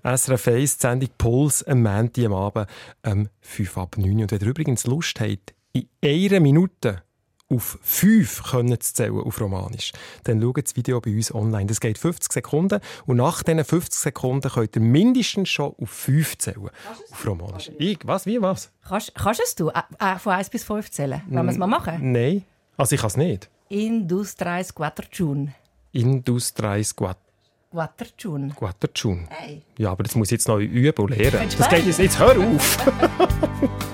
[0.03, 2.69] SRF 1, die Sendung Puls am Montag am Abend
[3.07, 4.23] um 5 ab 9.
[4.23, 7.03] Und wenn ihr übrigens Lust habt, in einer Minute
[7.49, 9.93] auf fünf können zu zählen auf Romanisch,
[10.25, 11.67] dann schaut das Video bei uns online.
[11.67, 16.39] Das geht 50 Sekunden und nach diesen 50 Sekunden könnt ihr mindestens schon auf fünf
[16.39, 16.71] zählen
[17.11, 17.71] auf Romanisch.
[17.79, 18.71] Ich, was, wie, was?
[18.87, 21.23] Kannst, kannst du es du, äh, von 1 bis 5 zählen?
[21.29, 22.13] Wollen wir es mal machen?
[22.13, 22.45] Nein,
[22.77, 23.51] also ich kann es nicht.
[23.69, 25.55] Indus tres quattro chun.
[25.93, 27.21] Indus tres quattro.
[27.71, 28.55] Quattro chun.
[28.55, 29.27] Quattro chun.
[29.31, 29.63] Hey.
[29.79, 31.49] Ja, aber das muss ich jetzt noch üben und lernen.
[31.57, 32.77] Das geht jetzt, jetzt hör auf!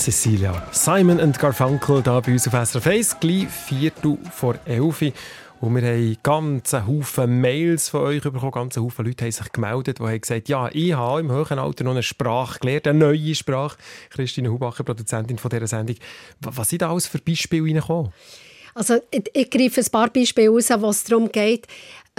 [0.00, 0.66] Cecilia.
[0.72, 5.02] Simon und Garfunkel hier bei uns auf SRF 1, gleich Viertel vor elf.
[5.60, 9.98] Und wir haben ganz Haufen Mails von euch bekommen, ganz Haufen Leute haben sich gemeldet,
[9.98, 13.34] die haben gesagt, ja, ich habe im höheren Alter noch eine Sprache gelernt, eine neue
[13.34, 13.76] Sprache.
[14.08, 15.96] Christine Hubacher, Produzentin von dieser Sendung.
[16.40, 18.10] Was sind da alles für Beispiele reingekommen?
[18.74, 21.66] Also ich, greife ein paar Beispiele raus, wo es darum geht,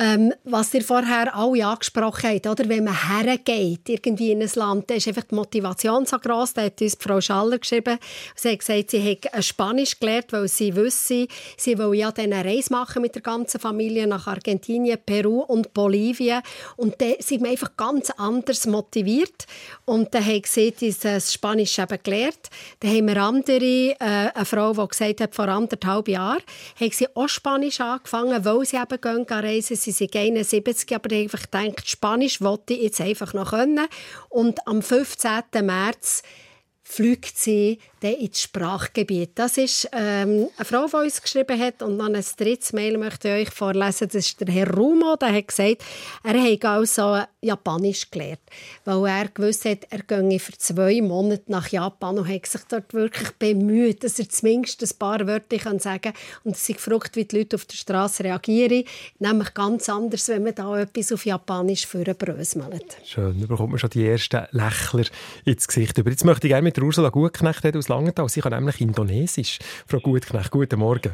[0.01, 2.67] ähm, was ihr vorher alle angesprochen habt, oder?
[2.67, 6.53] wenn man hergeht, irgendwie in ein Land, dann ist einfach die Motivation so gross.
[6.53, 7.99] Da hat uns Frau Schaller geschrieben,
[8.35, 12.43] sie hat gesagt, sie hat Spanisch gelernt, weil sie wüsste, sie will ja dann eine
[12.43, 16.41] Reise machen mit der ganzen Familie nach Argentinien, Peru und Bolivien.
[16.77, 19.45] Und dann sind wir einfach ganz anders motiviert.
[19.85, 22.49] Und dann haben sie dieses Spanisch eben gelernt.
[22.79, 26.41] Dann haben wir andere, äh, eine Frau, die gesagt hat, vor anderthalb Jahren,
[26.79, 31.23] haben sie auch Spanisch angefangen, weil sie eben gehen reisen sie sind 71, aber ich
[31.23, 33.87] einfach gedacht, Spanisch wollte ich jetzt einfach noch können.
[34.29, 35.43] Und am 15.
[35.61, 36.23] März
[36.83, 39.31] fliegt sie dann ins Sprachgebiet.
[39.35, 43.29] Das ist ähm, eine Frau, die uns geschrieben hat und dann ein drittes Mail möchte
[43.29, 44.07] ich euch vorlesen.
[44.07, 45.83] Das ist der Herr Rumo, der hat gesagt,
[46.23, 48.41] er hat also Japanisch gelernt,
[48.85, 52.93] weil er gewusst hat, er gehe für zwei Monate nach Japan und hat sich dort
[52.93, 57.25] wirklich bemüht, dass er zumindest ein paar Wörter kann sagen kann und sich gefragt, wie
[57.25, 58.83] die Leute auf der Straße reagieren.
[59.19, 62.97] Nämlich ganz anders, wenn man da etwas auf Japanisch vorbröselt.
[63.05, 65.05] Schön, da bekommt man schon die ersten Lächler
[65.45, 65.99] ins Gesicht.
[65.99, 68.29] Aber jetzt möchte ich gerne mit Ursula Gutknecht aus Langenthal.
[68.29, 69.59] Sie kann nämlich Indonesisch.
[69.87, 71.11] Frau Gutknecht, guten Morgen.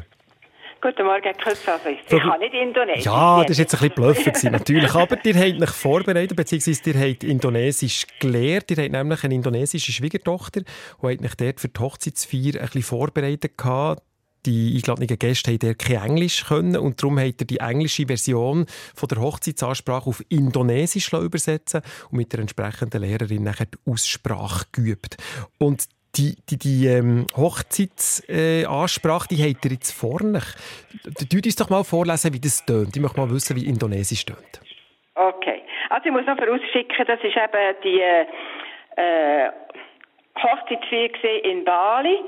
[0.80, 1.90] Guten Morgen, Herr Christopher.
[1.90, 3.04] Ich kann nicht Indonesisch.
[3.04, 4.94] Ja, das war jetzt ein bisschen bluffen, natürlich.
[4.94, 8.70] Aber ihr habt euch vorbereitet, beziehungsweise ihr habt Indonesisch gelernt.
[8.70, 10.60] Ihr habt nämlich eine indonesische Schwiegertochter
[10.98, 14.04] und habt euch dort für die Hochzeitsfeier ein bisschen vorbereitet gehabt.
[14.46, 18.66] Die eingeladenen Gäste haben dort kein Englisch können und darum habt ihr die englische Version
[18.94, 25.16] von der Hochzeitsansprache auf Indonesisch übersetzen und mit der entsprechenden Lehrerin nachher die Aussprache geübt.
[25.58, 30.40] Und die, die, die ähm, Hochzeitsansprache, äh, die habt ihr jetzt vorne.
[31.30, 32.96] Tut uns doch mal vorlesen, wie das tönt.
[32.96, 34.60] Ich möchte mal wissen, wie Indonesisch tönt.
[35.14, 35.62] Okay.
[35.90, 39.50] Also ich muss noch vorausschicken, das ist eben die äh,
[40.36, 42.18] Hochzeitsfeier in Bali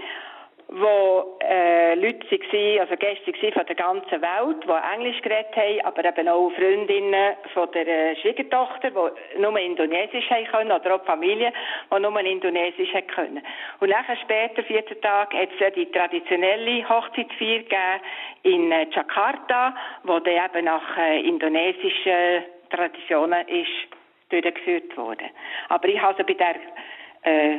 [0.73, 5.81] wo äh, Leute waren, also Gäste waren von der ganzen Welt, die Englisch geredet haben,
[5.83, 11.05] aber eben auch Freundinnen von der äh, Schwiegertochter, die nur Indonesisch haben können, oder auch
[11.05, 11.53] Familie,
[11.93, 13.43] die nur Indonesisch haben können.
[13.81, 18.01] Und nachher später, vierten Tag, hat es die traditionelle Hochzeitsfeier gegeben
[18.45, 23.91] in äh, Jakarta, wo dann eben nach äh, indonesischen Traditionen ist
[24.29, 25.31] durchgeführt worden.
[25.69, 26.55] Aber ich habe also bei der
[27.23, 27.59] äh,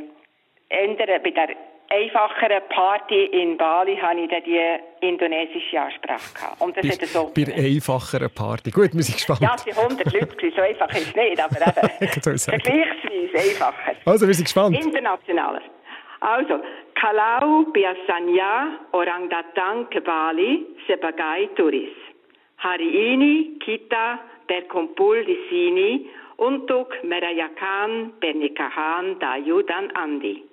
[0.70, 1.50] ändern, bei der
[1.92, 4.60] einfacheren Party in Bali hatte ich dann die
[5.06, 6.34] indonesische Ansprache.
[6.34, 6.62] Gehabt.
[6.62, 8.72] Und das bei, hat so bei einfacheren Party.
[8.72, 9.42] Gut, wir sind gespannt.
[9.42, 13.96] Ja, es sind 100 Leute, so einfach ist es nicht, aber eben vergleichsweise einfacher.
[14.06, 14.76] Also, wir sind gespannt.
[14.76, 15.62] Internationaler.
[16.22, 16.62] Also,
[17.02, 21.90] Kalau biasanya orang datang ke Bali sebagai turis.
[22.62, 25.90] Hari ini kita berkumpul di sini
[26.38, 30.51] untuk merayakan pernikahan Dayu dan Andi.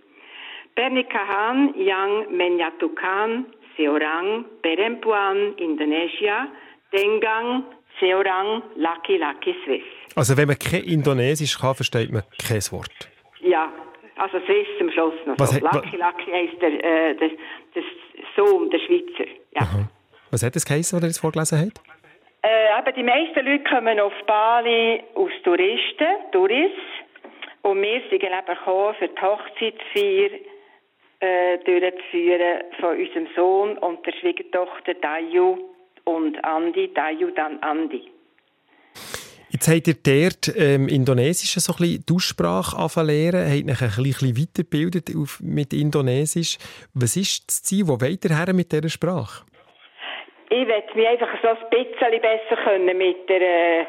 [0.79, 6.47] Pernikahan yang menyatukan seorang perempuan Indonesia
[6.95, 7.66] dengan
[7.99, 9.83] seorang laki-laki Swiss.
[10.14, 12.95] Also wenn man kein Indonesisch kann, versteht man kein Wort.
[13.43, 13.72] Ja,
[14.22, 15.35] also Swiss am Schluss noch.
[15.39, 15.57] Was so.
[15.57, 17.31] hat- Laki-Laki heisst der, äh, der,
[17.74, 17.83] der
[18.37, 19.26] Sohn, der Schweizer.
[19.59, 19.66] Ja.
[20.31, 21.83] Was hat das geheißen, was ihr jetzt vorgelesen habt?
[22.47, 26.70] Äh, eben die meisten Leute kommen auf Bali aus Touristen, Touris.
[27.62, 30.31] Und wir sind eben gekommen, für die Hochzeitsfeier
[31.20, 35.58] äh, durchzuführen von unserem Sohn und der Schwiegertochter Dayu
[36.04, 38.10] und Andi, Dayu dann Andi.
[39.50, 44.04] Jetzt habt ihr dort ähm, Indonesisch so ein bisschen die Aussprache lernen, habt euch ein
[44.04, 46.58] bisschen weitergebildet auf, mit Indonesisch.
[46.94, 47.88] Was ist das Ziel?
[47.88, 49.44] Wo wollt ihr her mit dieser Sprache?
[50.50, 53.86] Ich möchte mich einfach so ein bisschen besser können mit der äh,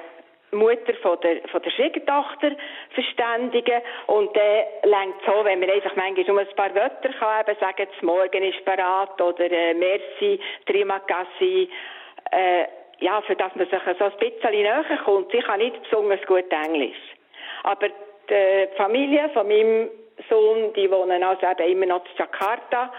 [0.52, 2.52] Mutter von der, von der Schwiegertochter
[2.94, 3.82] verständigen.
[4.08, 7.88] Und dann längt so, wenn man einfach manchmal nur ein paar Wörter kann, eben sagen,
[7.92, 11.70] das Morgen ist parat oder äh, Merci, Terima kasih,
[12.32, 12.66] äh,
[13.00, 15.34] ja, für dass man sich so ein bisschen näher kommt.
[15.34, 16.98] Ich kann nicht besonders gut Englisch.
[17.64, 17.88] Aber
[18.30, 19.90] die Familie von meinem
[20.30, 22.92] Sohn, die wohnen also eben immer noch in Jakarta.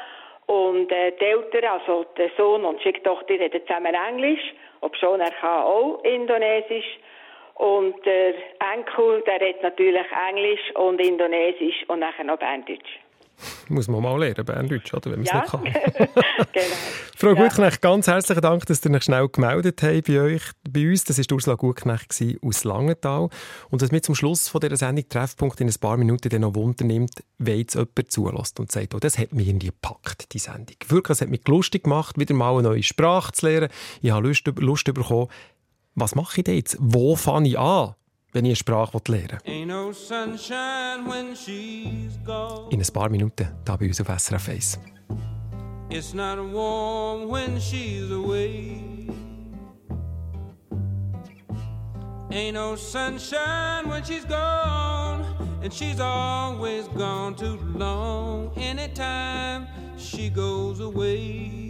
[0.46, 5.30] Und äh, die Eltern, also der Sohn und die Schwiegertochter, reden zusammen Englisch, obschon er
[5.30, 6.98] kann auch Indonesisch.
[7.61, 8.34] Und der
[8.72, 12.88] Enkel, der redet natürlich Englisch und Indonesisch und nachher noch Berndeutsch.
[13.68, 15.11] Muss man mal lernen, Berndeutsch, oder?
[15.11, 15.40] wenn man es Ja.
[15.40, 15.64] nicht kann.
[16.52, 16.66] genau.
[17.16, 17.34] Frau.
[17.34, 21.04] Gutknecht, ganz herzlichen Dank, dass ihr euch schnell gemeldet habt bei euch, bei uns.
[21.04, 22.11] Das war Ursula Gutknecht
[22.42, 23.28] aus Langenthal.
[23.70, 26.54] Und was mich zum Schluss von dieser Sendung Treffpunkt in ein paar Minuten dann noch
[26.54, 30.38] Wunder nimmt, wenn jetzt jemand zulässt und sagt, oh, das hat mich irgendwie gepackt, die
[30.38, 30.76] Sendung.
[30.88, 33.68] Wirklich, es hat mich lustig gemacht, wieder mal eine neue Sprache zu lernen.
[34.00, 35.28] Ich habe Lust, Lust bekommen.
[35.95, 36.76] Was mache ich denn jetzt?
[36.80, 37.95] Wo fange ich an,
[38.32, 39.66] wenn ich eine Sprache lernen will?
[39.66, 39.91] No.
[42.70, 44.78] In ein paar Minuten, da bei uns auf SRF 1.
[45.91, 48.80] It's not warm when she's away.
[52.30, 55.24] Ain't no sunshine when she's gone,
[55.64, 58.53] and she's always gone too long.
[58.57, 59.66] Anytime
[59.99, 61.69] she goes away,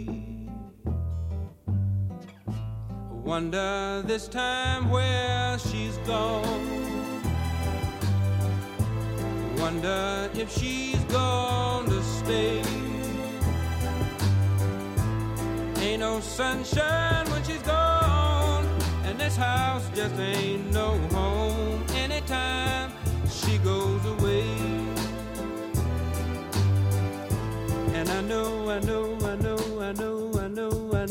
[3.23, 6.43] wonder this time where she's gone.
[9.57, 12.61] Wonder if she's gonna stay.
[15.81, 18.65] Ain't no sunshine when she's gone,
[19.05, 22.91] and this house just ain't no home anytime
[23.29, 24.45] she goes away.
[27.93, 31.10] And I know, I know, I know, I know, I know, I know,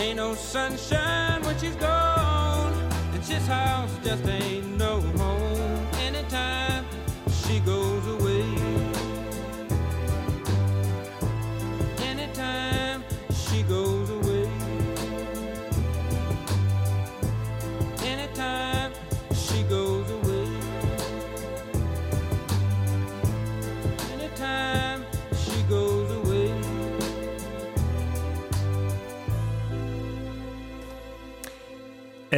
[0.00, 2.72] Ain't no sunshine when she's gone,
[3.12, 5.00] and this house just ain't no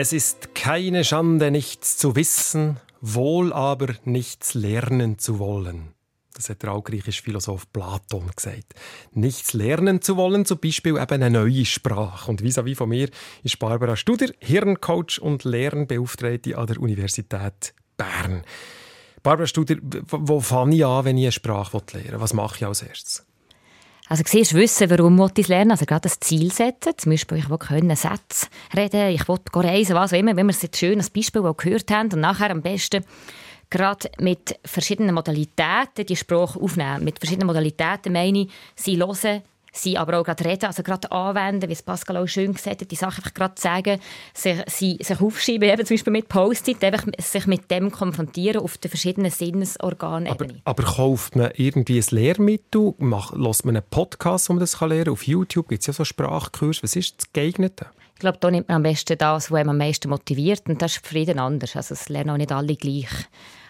[0.03, 5.93] Es ist keine Schande, nichts zu wissen, wohl aber nichts lernen zu wollen.
[6.33, 8.73] Das hat der altgriechische Philosoph Platon gesagt.
[9.13, 12.31] Nichts lernen zu wollen, zum Beispiel eben eine neue Sprache.
[12.31, 13.11] Und vis-à-vis von mir
[13.43, 18.45] ist Barbara Studer, Hirncoach und Lernbeauftragte an der Universität Bern.
[19.23, 22.21] Barbara Studer, wo fange ich an, wenn ich eine Sprache lernen will?
[22.23, 23.27] Was mache ich als erstes?
[24.11, 26.95] Also siehst, wissen, warum ich es lernen Also gerade ein Ziel setzen.
[26.97, 30.35] Zum Beispiel, ich will können Sätze reden, ich will reisen, was auch immer.
[30.35, 33.05] Wenn wir es jetzt schön als Beispiel gehört haben und nachher am besten
[33.71, 37.05] gerade mit verschiedenen Modalitäten die Sprache aufnehmen.
[37.05, 39.43] Mit verschiedenen Modalitäten meine ich, sie hören,
[39.73, 42.91] sie aber auch gerade reden, also gerade anwenden, wie es Pascal auch schön gesagt hat,
[42.91, 44.01] die Sachen einfach gerade sagen,
[44.35, 48.79] sich, sie, sich aufschreiben, eben zum Beispiel mit Post-it, einfach sich mit dem konfrontieren auf
[48.79, 50.63] den verschiedenen Sinnesorganebenen.
[50.65, 52.95] Aber kauft man irgendwie ein Lehrmittel?
[53.35, 55.13] Lässt man einen Podcast, wo man das lernen kann?
[55.13, 56.83] Auf YouTube gibt es ja so Sprachkurse.
[56.83, 57.87] Was ist das Geeignete?
[58.15, 60.69] Ich glaube, da nimmt man am besten das, was einem am meisten motiviert.
[60.69, 61.75] Und das ist für jeden anders.
[61.75, 63.09] Also es lernen auch nicht alle gleich.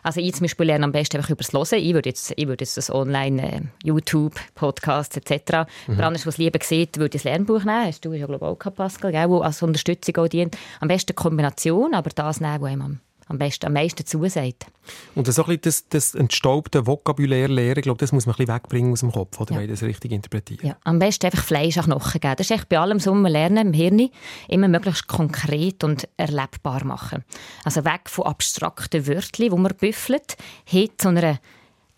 [0.02, 1.82] Also ich zum Beispiel lerne am besten einfach über das Hören.
[1.82, 5.68] Ich würde jetzt, ich würde jetzt das online, äh, YouTube, Podcast etc.
[5.86, 5.94] Mhm.
[5.94, 7.86] Aber anders, was lieber sieht, würde das Lernbuch nehmen.
[7.86, 10.56] Hast du ja glaube ich auch gehabt, Pascal, gell, wo als Unterstützung auch dient.
[10.80, 14.66] Am besten eine Kombination, aber das nehmen, was einem am, besten, am meisten zusagt.
[15.14, 18.38] Und so ein bisschen das, das entstaubte Vokabular lernen, ich glaube, das muss man ein
[18.38, 19.54] bisschen wegbringen aus dem Kopf, oder?
[19.54, 20.66] Wenn ich das richtig interpretiere.
[20.66, 22.34] Ja, am besten einfach Fleisch an Knochen geben.
[22.36, 24.10] Das ist echt bei allem so, was wir lernen im Hirn,
[24.48, 27.24] immer möglichst konkret und erlebbar machen.
[27.64, 31.38] Also weg von abstrakten Wörtern, die man büffelt, hin zu einer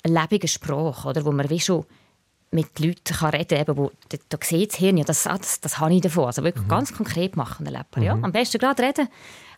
[0.04, 1.86] lebendigen Sprache, oder, wo man wie schon
[2.52, 5.60] mit Leuten kann reden kann, wo da, da sieht das Hirn, ja, das, ah, das,
[5.60, 6.26] das habe ich davon.
[6.26, 7.66] Also wirklich ganz konkret machen.
[7.96, 8.14] Ja?
[8.14, 8.24] Mhm.
[8.24, 9.08] Am besten gerade reden.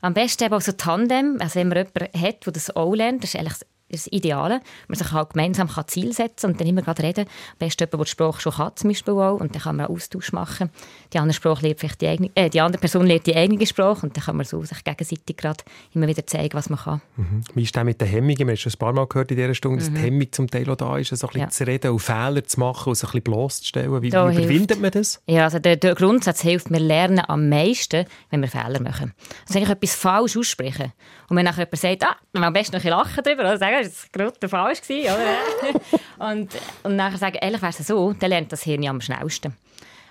[0.01, 3.23] Am besten eben auch so Tandem, also wenn man jemanden hat, der das auch lernt,
[3.23, 3.59] das ist eigentlich
[3.95, 4.61] das Ideale.
[4.89, 7.25] Man sich halt gemeinsam kann Ziel setzen und dann immer gerade reden.
[7.27, 9.87] Am besten jemand, der die Sprache schon kann, zum Beispiel auch, und dann kann man
[9.87, 10.71] einen Austausch machen.
[11.13, 14.07] Die andere, Sprache lernt vielleicht die, eigene, äh, die andere Person lernt die eigene Sprache
[14.07, 15.65] und dann kann man so sich gegenseitig gerade
[15.95, 17.01] immer wieder zeigen, was man kann.
[17.17, 17.43] Mhm.
[17.55, 18.39] Wie ist das mit den Hemmungen?
[18.39, 19.95] Wir haben schon ein paar Mal gehört in dieser Stunde, dass Mhm.
[19.95, 21.49] die Hemmung zum Teil auch da ist, so ein bisschen Ja.
[21.49, 23.93] zu reden und Fehler zu machen und sich ein bisschen bloßzustellen.
[23.93, 25.23] Wie, wie Da überwindet hilft- man das?
[25.27, 29.13] Ja, also der, der Grundsatz hilft, wir lernen am meisten, wenn wir Fehler machen.
[29.43, 30.93] Also wenn ich etwas falsch ausspreche
[31.29, 33.84] und wenn nachher jemand sagt, ah, am besten noch ein bisschen lachen darüber, oder sagen,
[33.85, 35.81] das war gerade falsch gewesen, oder?
[36.31, 36.51] und,
[36.83, 39.57] und nachher sagen, ehrlich wäre es so, dann lernt das Hirn ja am schnellsten.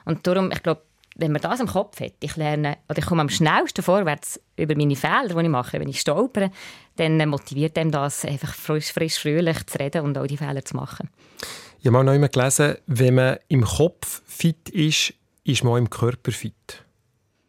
[0.05, 0.81] Und darum, ich glaube,
[1.15, 4.75] wenn man das im Kopf hat, ich lerne, oder ich komme am schnellsten vorwärts über
[4.75, 6.51] meine Fehler, die ich mache, wenn ich stolpere,
[6.95, 10.75] dann motiviert einem das, einfach frisch, frisch, fröhlich zu reden und auch die Fehler zu
[10.75, 11.09] machen.
[11.79, 15.13] Ich habe mal noch einmal gelesen, wenn man im Kopf fit ist,
[15.43, 16.83] ist man auch im Körper fit.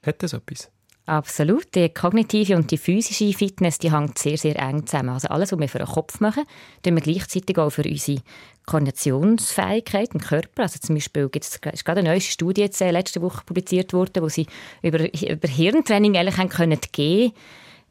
[0.04, 0.70] Hat das etwas?
[1.07, 1.74] Absolut.
[1.74, 5.11] Die kognitive und die physische Fitness die hängt sehr, sehr eng zusammen.
[5.11, 6.44] Also alles, was wir für den Kopf machen,
[6.82, 8.22] tun wir gleichzeitig auch für unsere
[8.64, 10.62] Koordinationsfähigkeit im Körper.
[10.62, 13.92] Also zum Beispiel gibt es ist gerade eine neue Studie jetzt, äh, letzte Woche publiziert
[13.92, 14.46] worden, wo sie
[14.82, 17.32] über, über Hirntraining eigentlich haben können gehen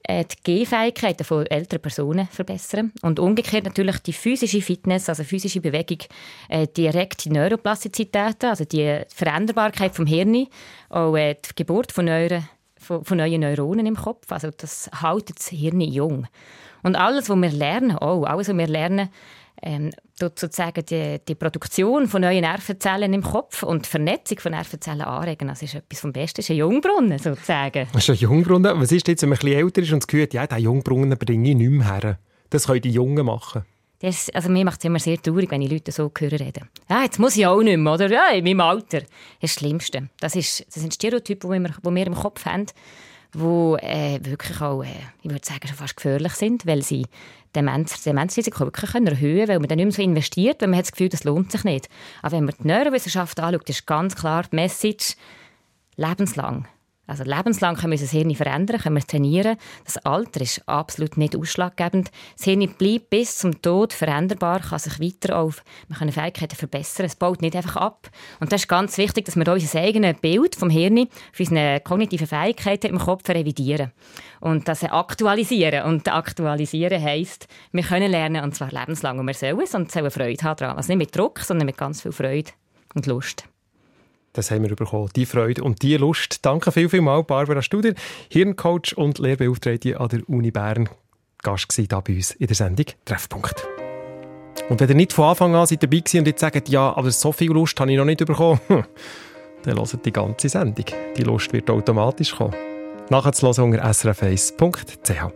[0.06, 2.92] äh, die Gehfähigkeiten von älteren Personen verbessern.
[3.04, 6.00] Und umgekehrt natürlich die physische Fitness, also physische Bewegung,
[6.50, 10.48] äh, direkt die Neuroplastizitäten, also die Veränderbarkeit vom Hirn,
[10.90, 12.50] auch äh, die Geburt von, neuen,
[12.84, 14.32] von, von neuen Neuronen im Kopf.
[14.32, 16.28] Also das hält das Hirn jung.
[16.84, 19.10] Und alles, was wir lernen, auch alles, was wir lernen,
[19.62, 24.52] ähm, tut sozusagen die, die Produktion von neuen Nervenzellen im Kopf und die Vernetzung von
[24.52, 25.48] Nervenzellen anregen.
[25.48, 26.38] Das ist etwas vom Besten.
[26.38, 27.88] Das ist ein Jungbrunnen, sozusagen.
[27.94, 28.80] Das ist ein Jungbrunnen.
[28.80, 30.64] Was ist jetzt, wenn man ein bisschen älter ist und das Gefühl hat, ja, diesen
[30.64, 32.20] Jungbrunnen bringe ich nicht mehr her?
[32.50, 33.64] Das können die Jungen machen.
[34.04, 36.70] Das, also mir macht es immer sehr traurig, wenn ich Leute so hören reden.
[36.90, 38.10] Ja, jetzt muss ich auch nicht mehr, oder?
[38.10, 39.00] Ja, in meinem Alter.
[39.00, 39.08] Das
[39.40, 40.10] ist das Schlimmste.
[40.20, 42.66] Das, ist, das sind Stereotype, die wir, die wir im Kopf haben,
[43.34, 44.90] die äh, wirklich auch, äh,
[45.22, 47.06] ich würde sagen, schon fast gefährlich sind, weil sie
[47.56, 50.88] Demenz, Demenzrisiko wirklich können erhöhen weil man dann nicht mehr so investiert, weil man hat
[50.88, 51.88] das Gefühl, das lohnt sich nicht.
[52.22, 55.16] Aber wenn man die Neurowissenschaft anschaut, ist ganz klar die Message
[55.96, 56.68] lebenslang.
[57.06, 59.58] Also lebenslang können wir unser Hirn verändern, können wir trainieren.
[59.84, 62.12] Das Alter ist absolut nicht ausschlaggebend.
[62.38, 67.06] Das Hirn bleibt bis zum Tod veränderbar, kann sich weiter auf, wir können Fähigkeiten verbessern.
[67.06, 68.10] Es baut nicht einfach ab.
[68.40, 72.28] Und das ist ganz wichtig, dass wir unser eigenes Bild vom Hirn für unsere kognitiven
[72.28, 73.92] Fähigkeiten im Kopf revidieren
[74.40, 75.84] und das aktualisieren.
[75.84, 80.10] Und aktualisieren heisst, wir können lernen und zwar lebenslang und wir sollen es und sollen
[80.10, 80.78] Freude haben daran.
[80.78, 82.52] Also nicht mit Druck, sondern mit ganz viel Freude
[82.96, 83.44] und Lust.
[84.34, 85.10] Das haben wir bekommen.
[85.16, 86.44] Die Freude und die Lust.
[86.44, 87.94] Danke viel, viel mal, Barbara Studer,
[88.30, 90.90] Hirncoach und Lehrbeauftragte an der Uni Bern.
[91.44, 93.68] Gast war hier bei uns in der Sendung Treffpunkt.
[94.70, 97.12] Und wenn ihr nicht von Anfang an seid dabei gewesen und jetzt sagt, ja, aber
[97.12, 98.60] so viel Lust habe ich noch nicht bekommen,
[99.64, 100.86] dann hört die ganze Sendung.
[101.16, 102.56] Die Lust wird automatisch kommen.
[103.10, 105.32] Nachher zu hören unter srf1.ch.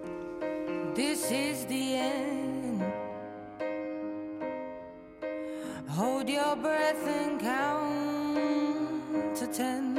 [9.39, 9.95] to ten.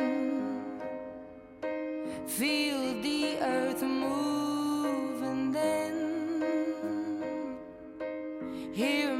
[2.26, 5.94] Feel the earth move and then
[8.72, 9.14] hear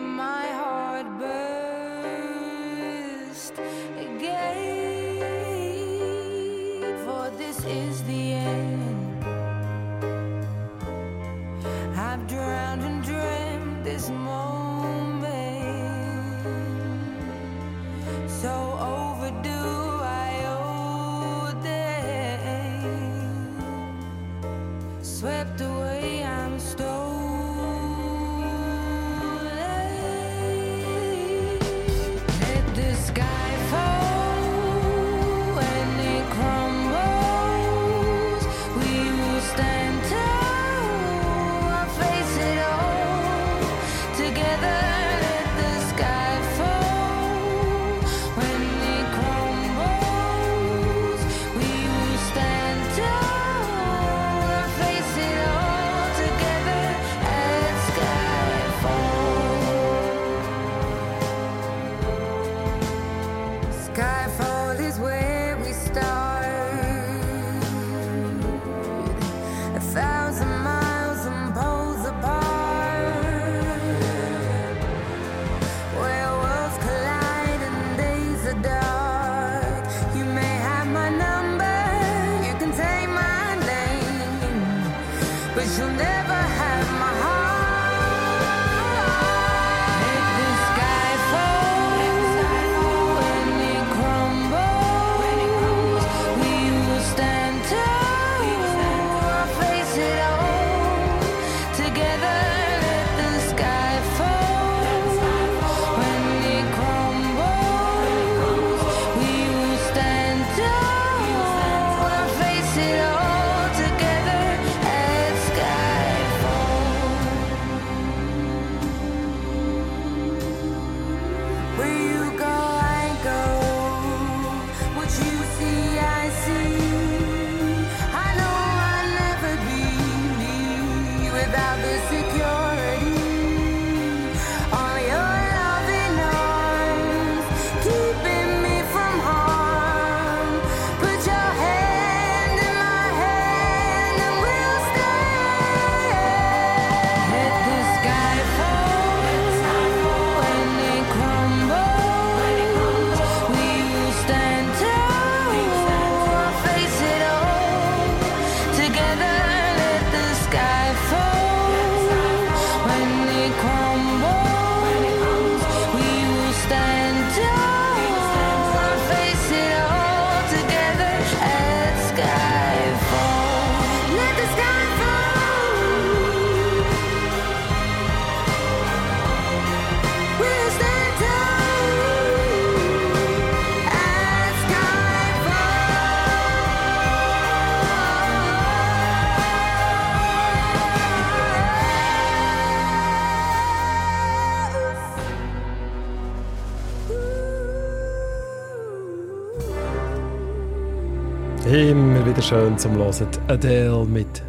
[202.49, 203.29] schön zum Hören.
[203.49, 204.43] Adele mit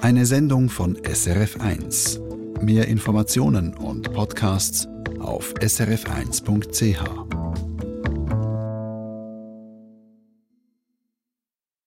[0.00, 2.62] Eine Sendung von SRF1.
[2.62, 4.88] Mehr Informationen und Podcasts
[5.20, 7.27] auf srf1.ch.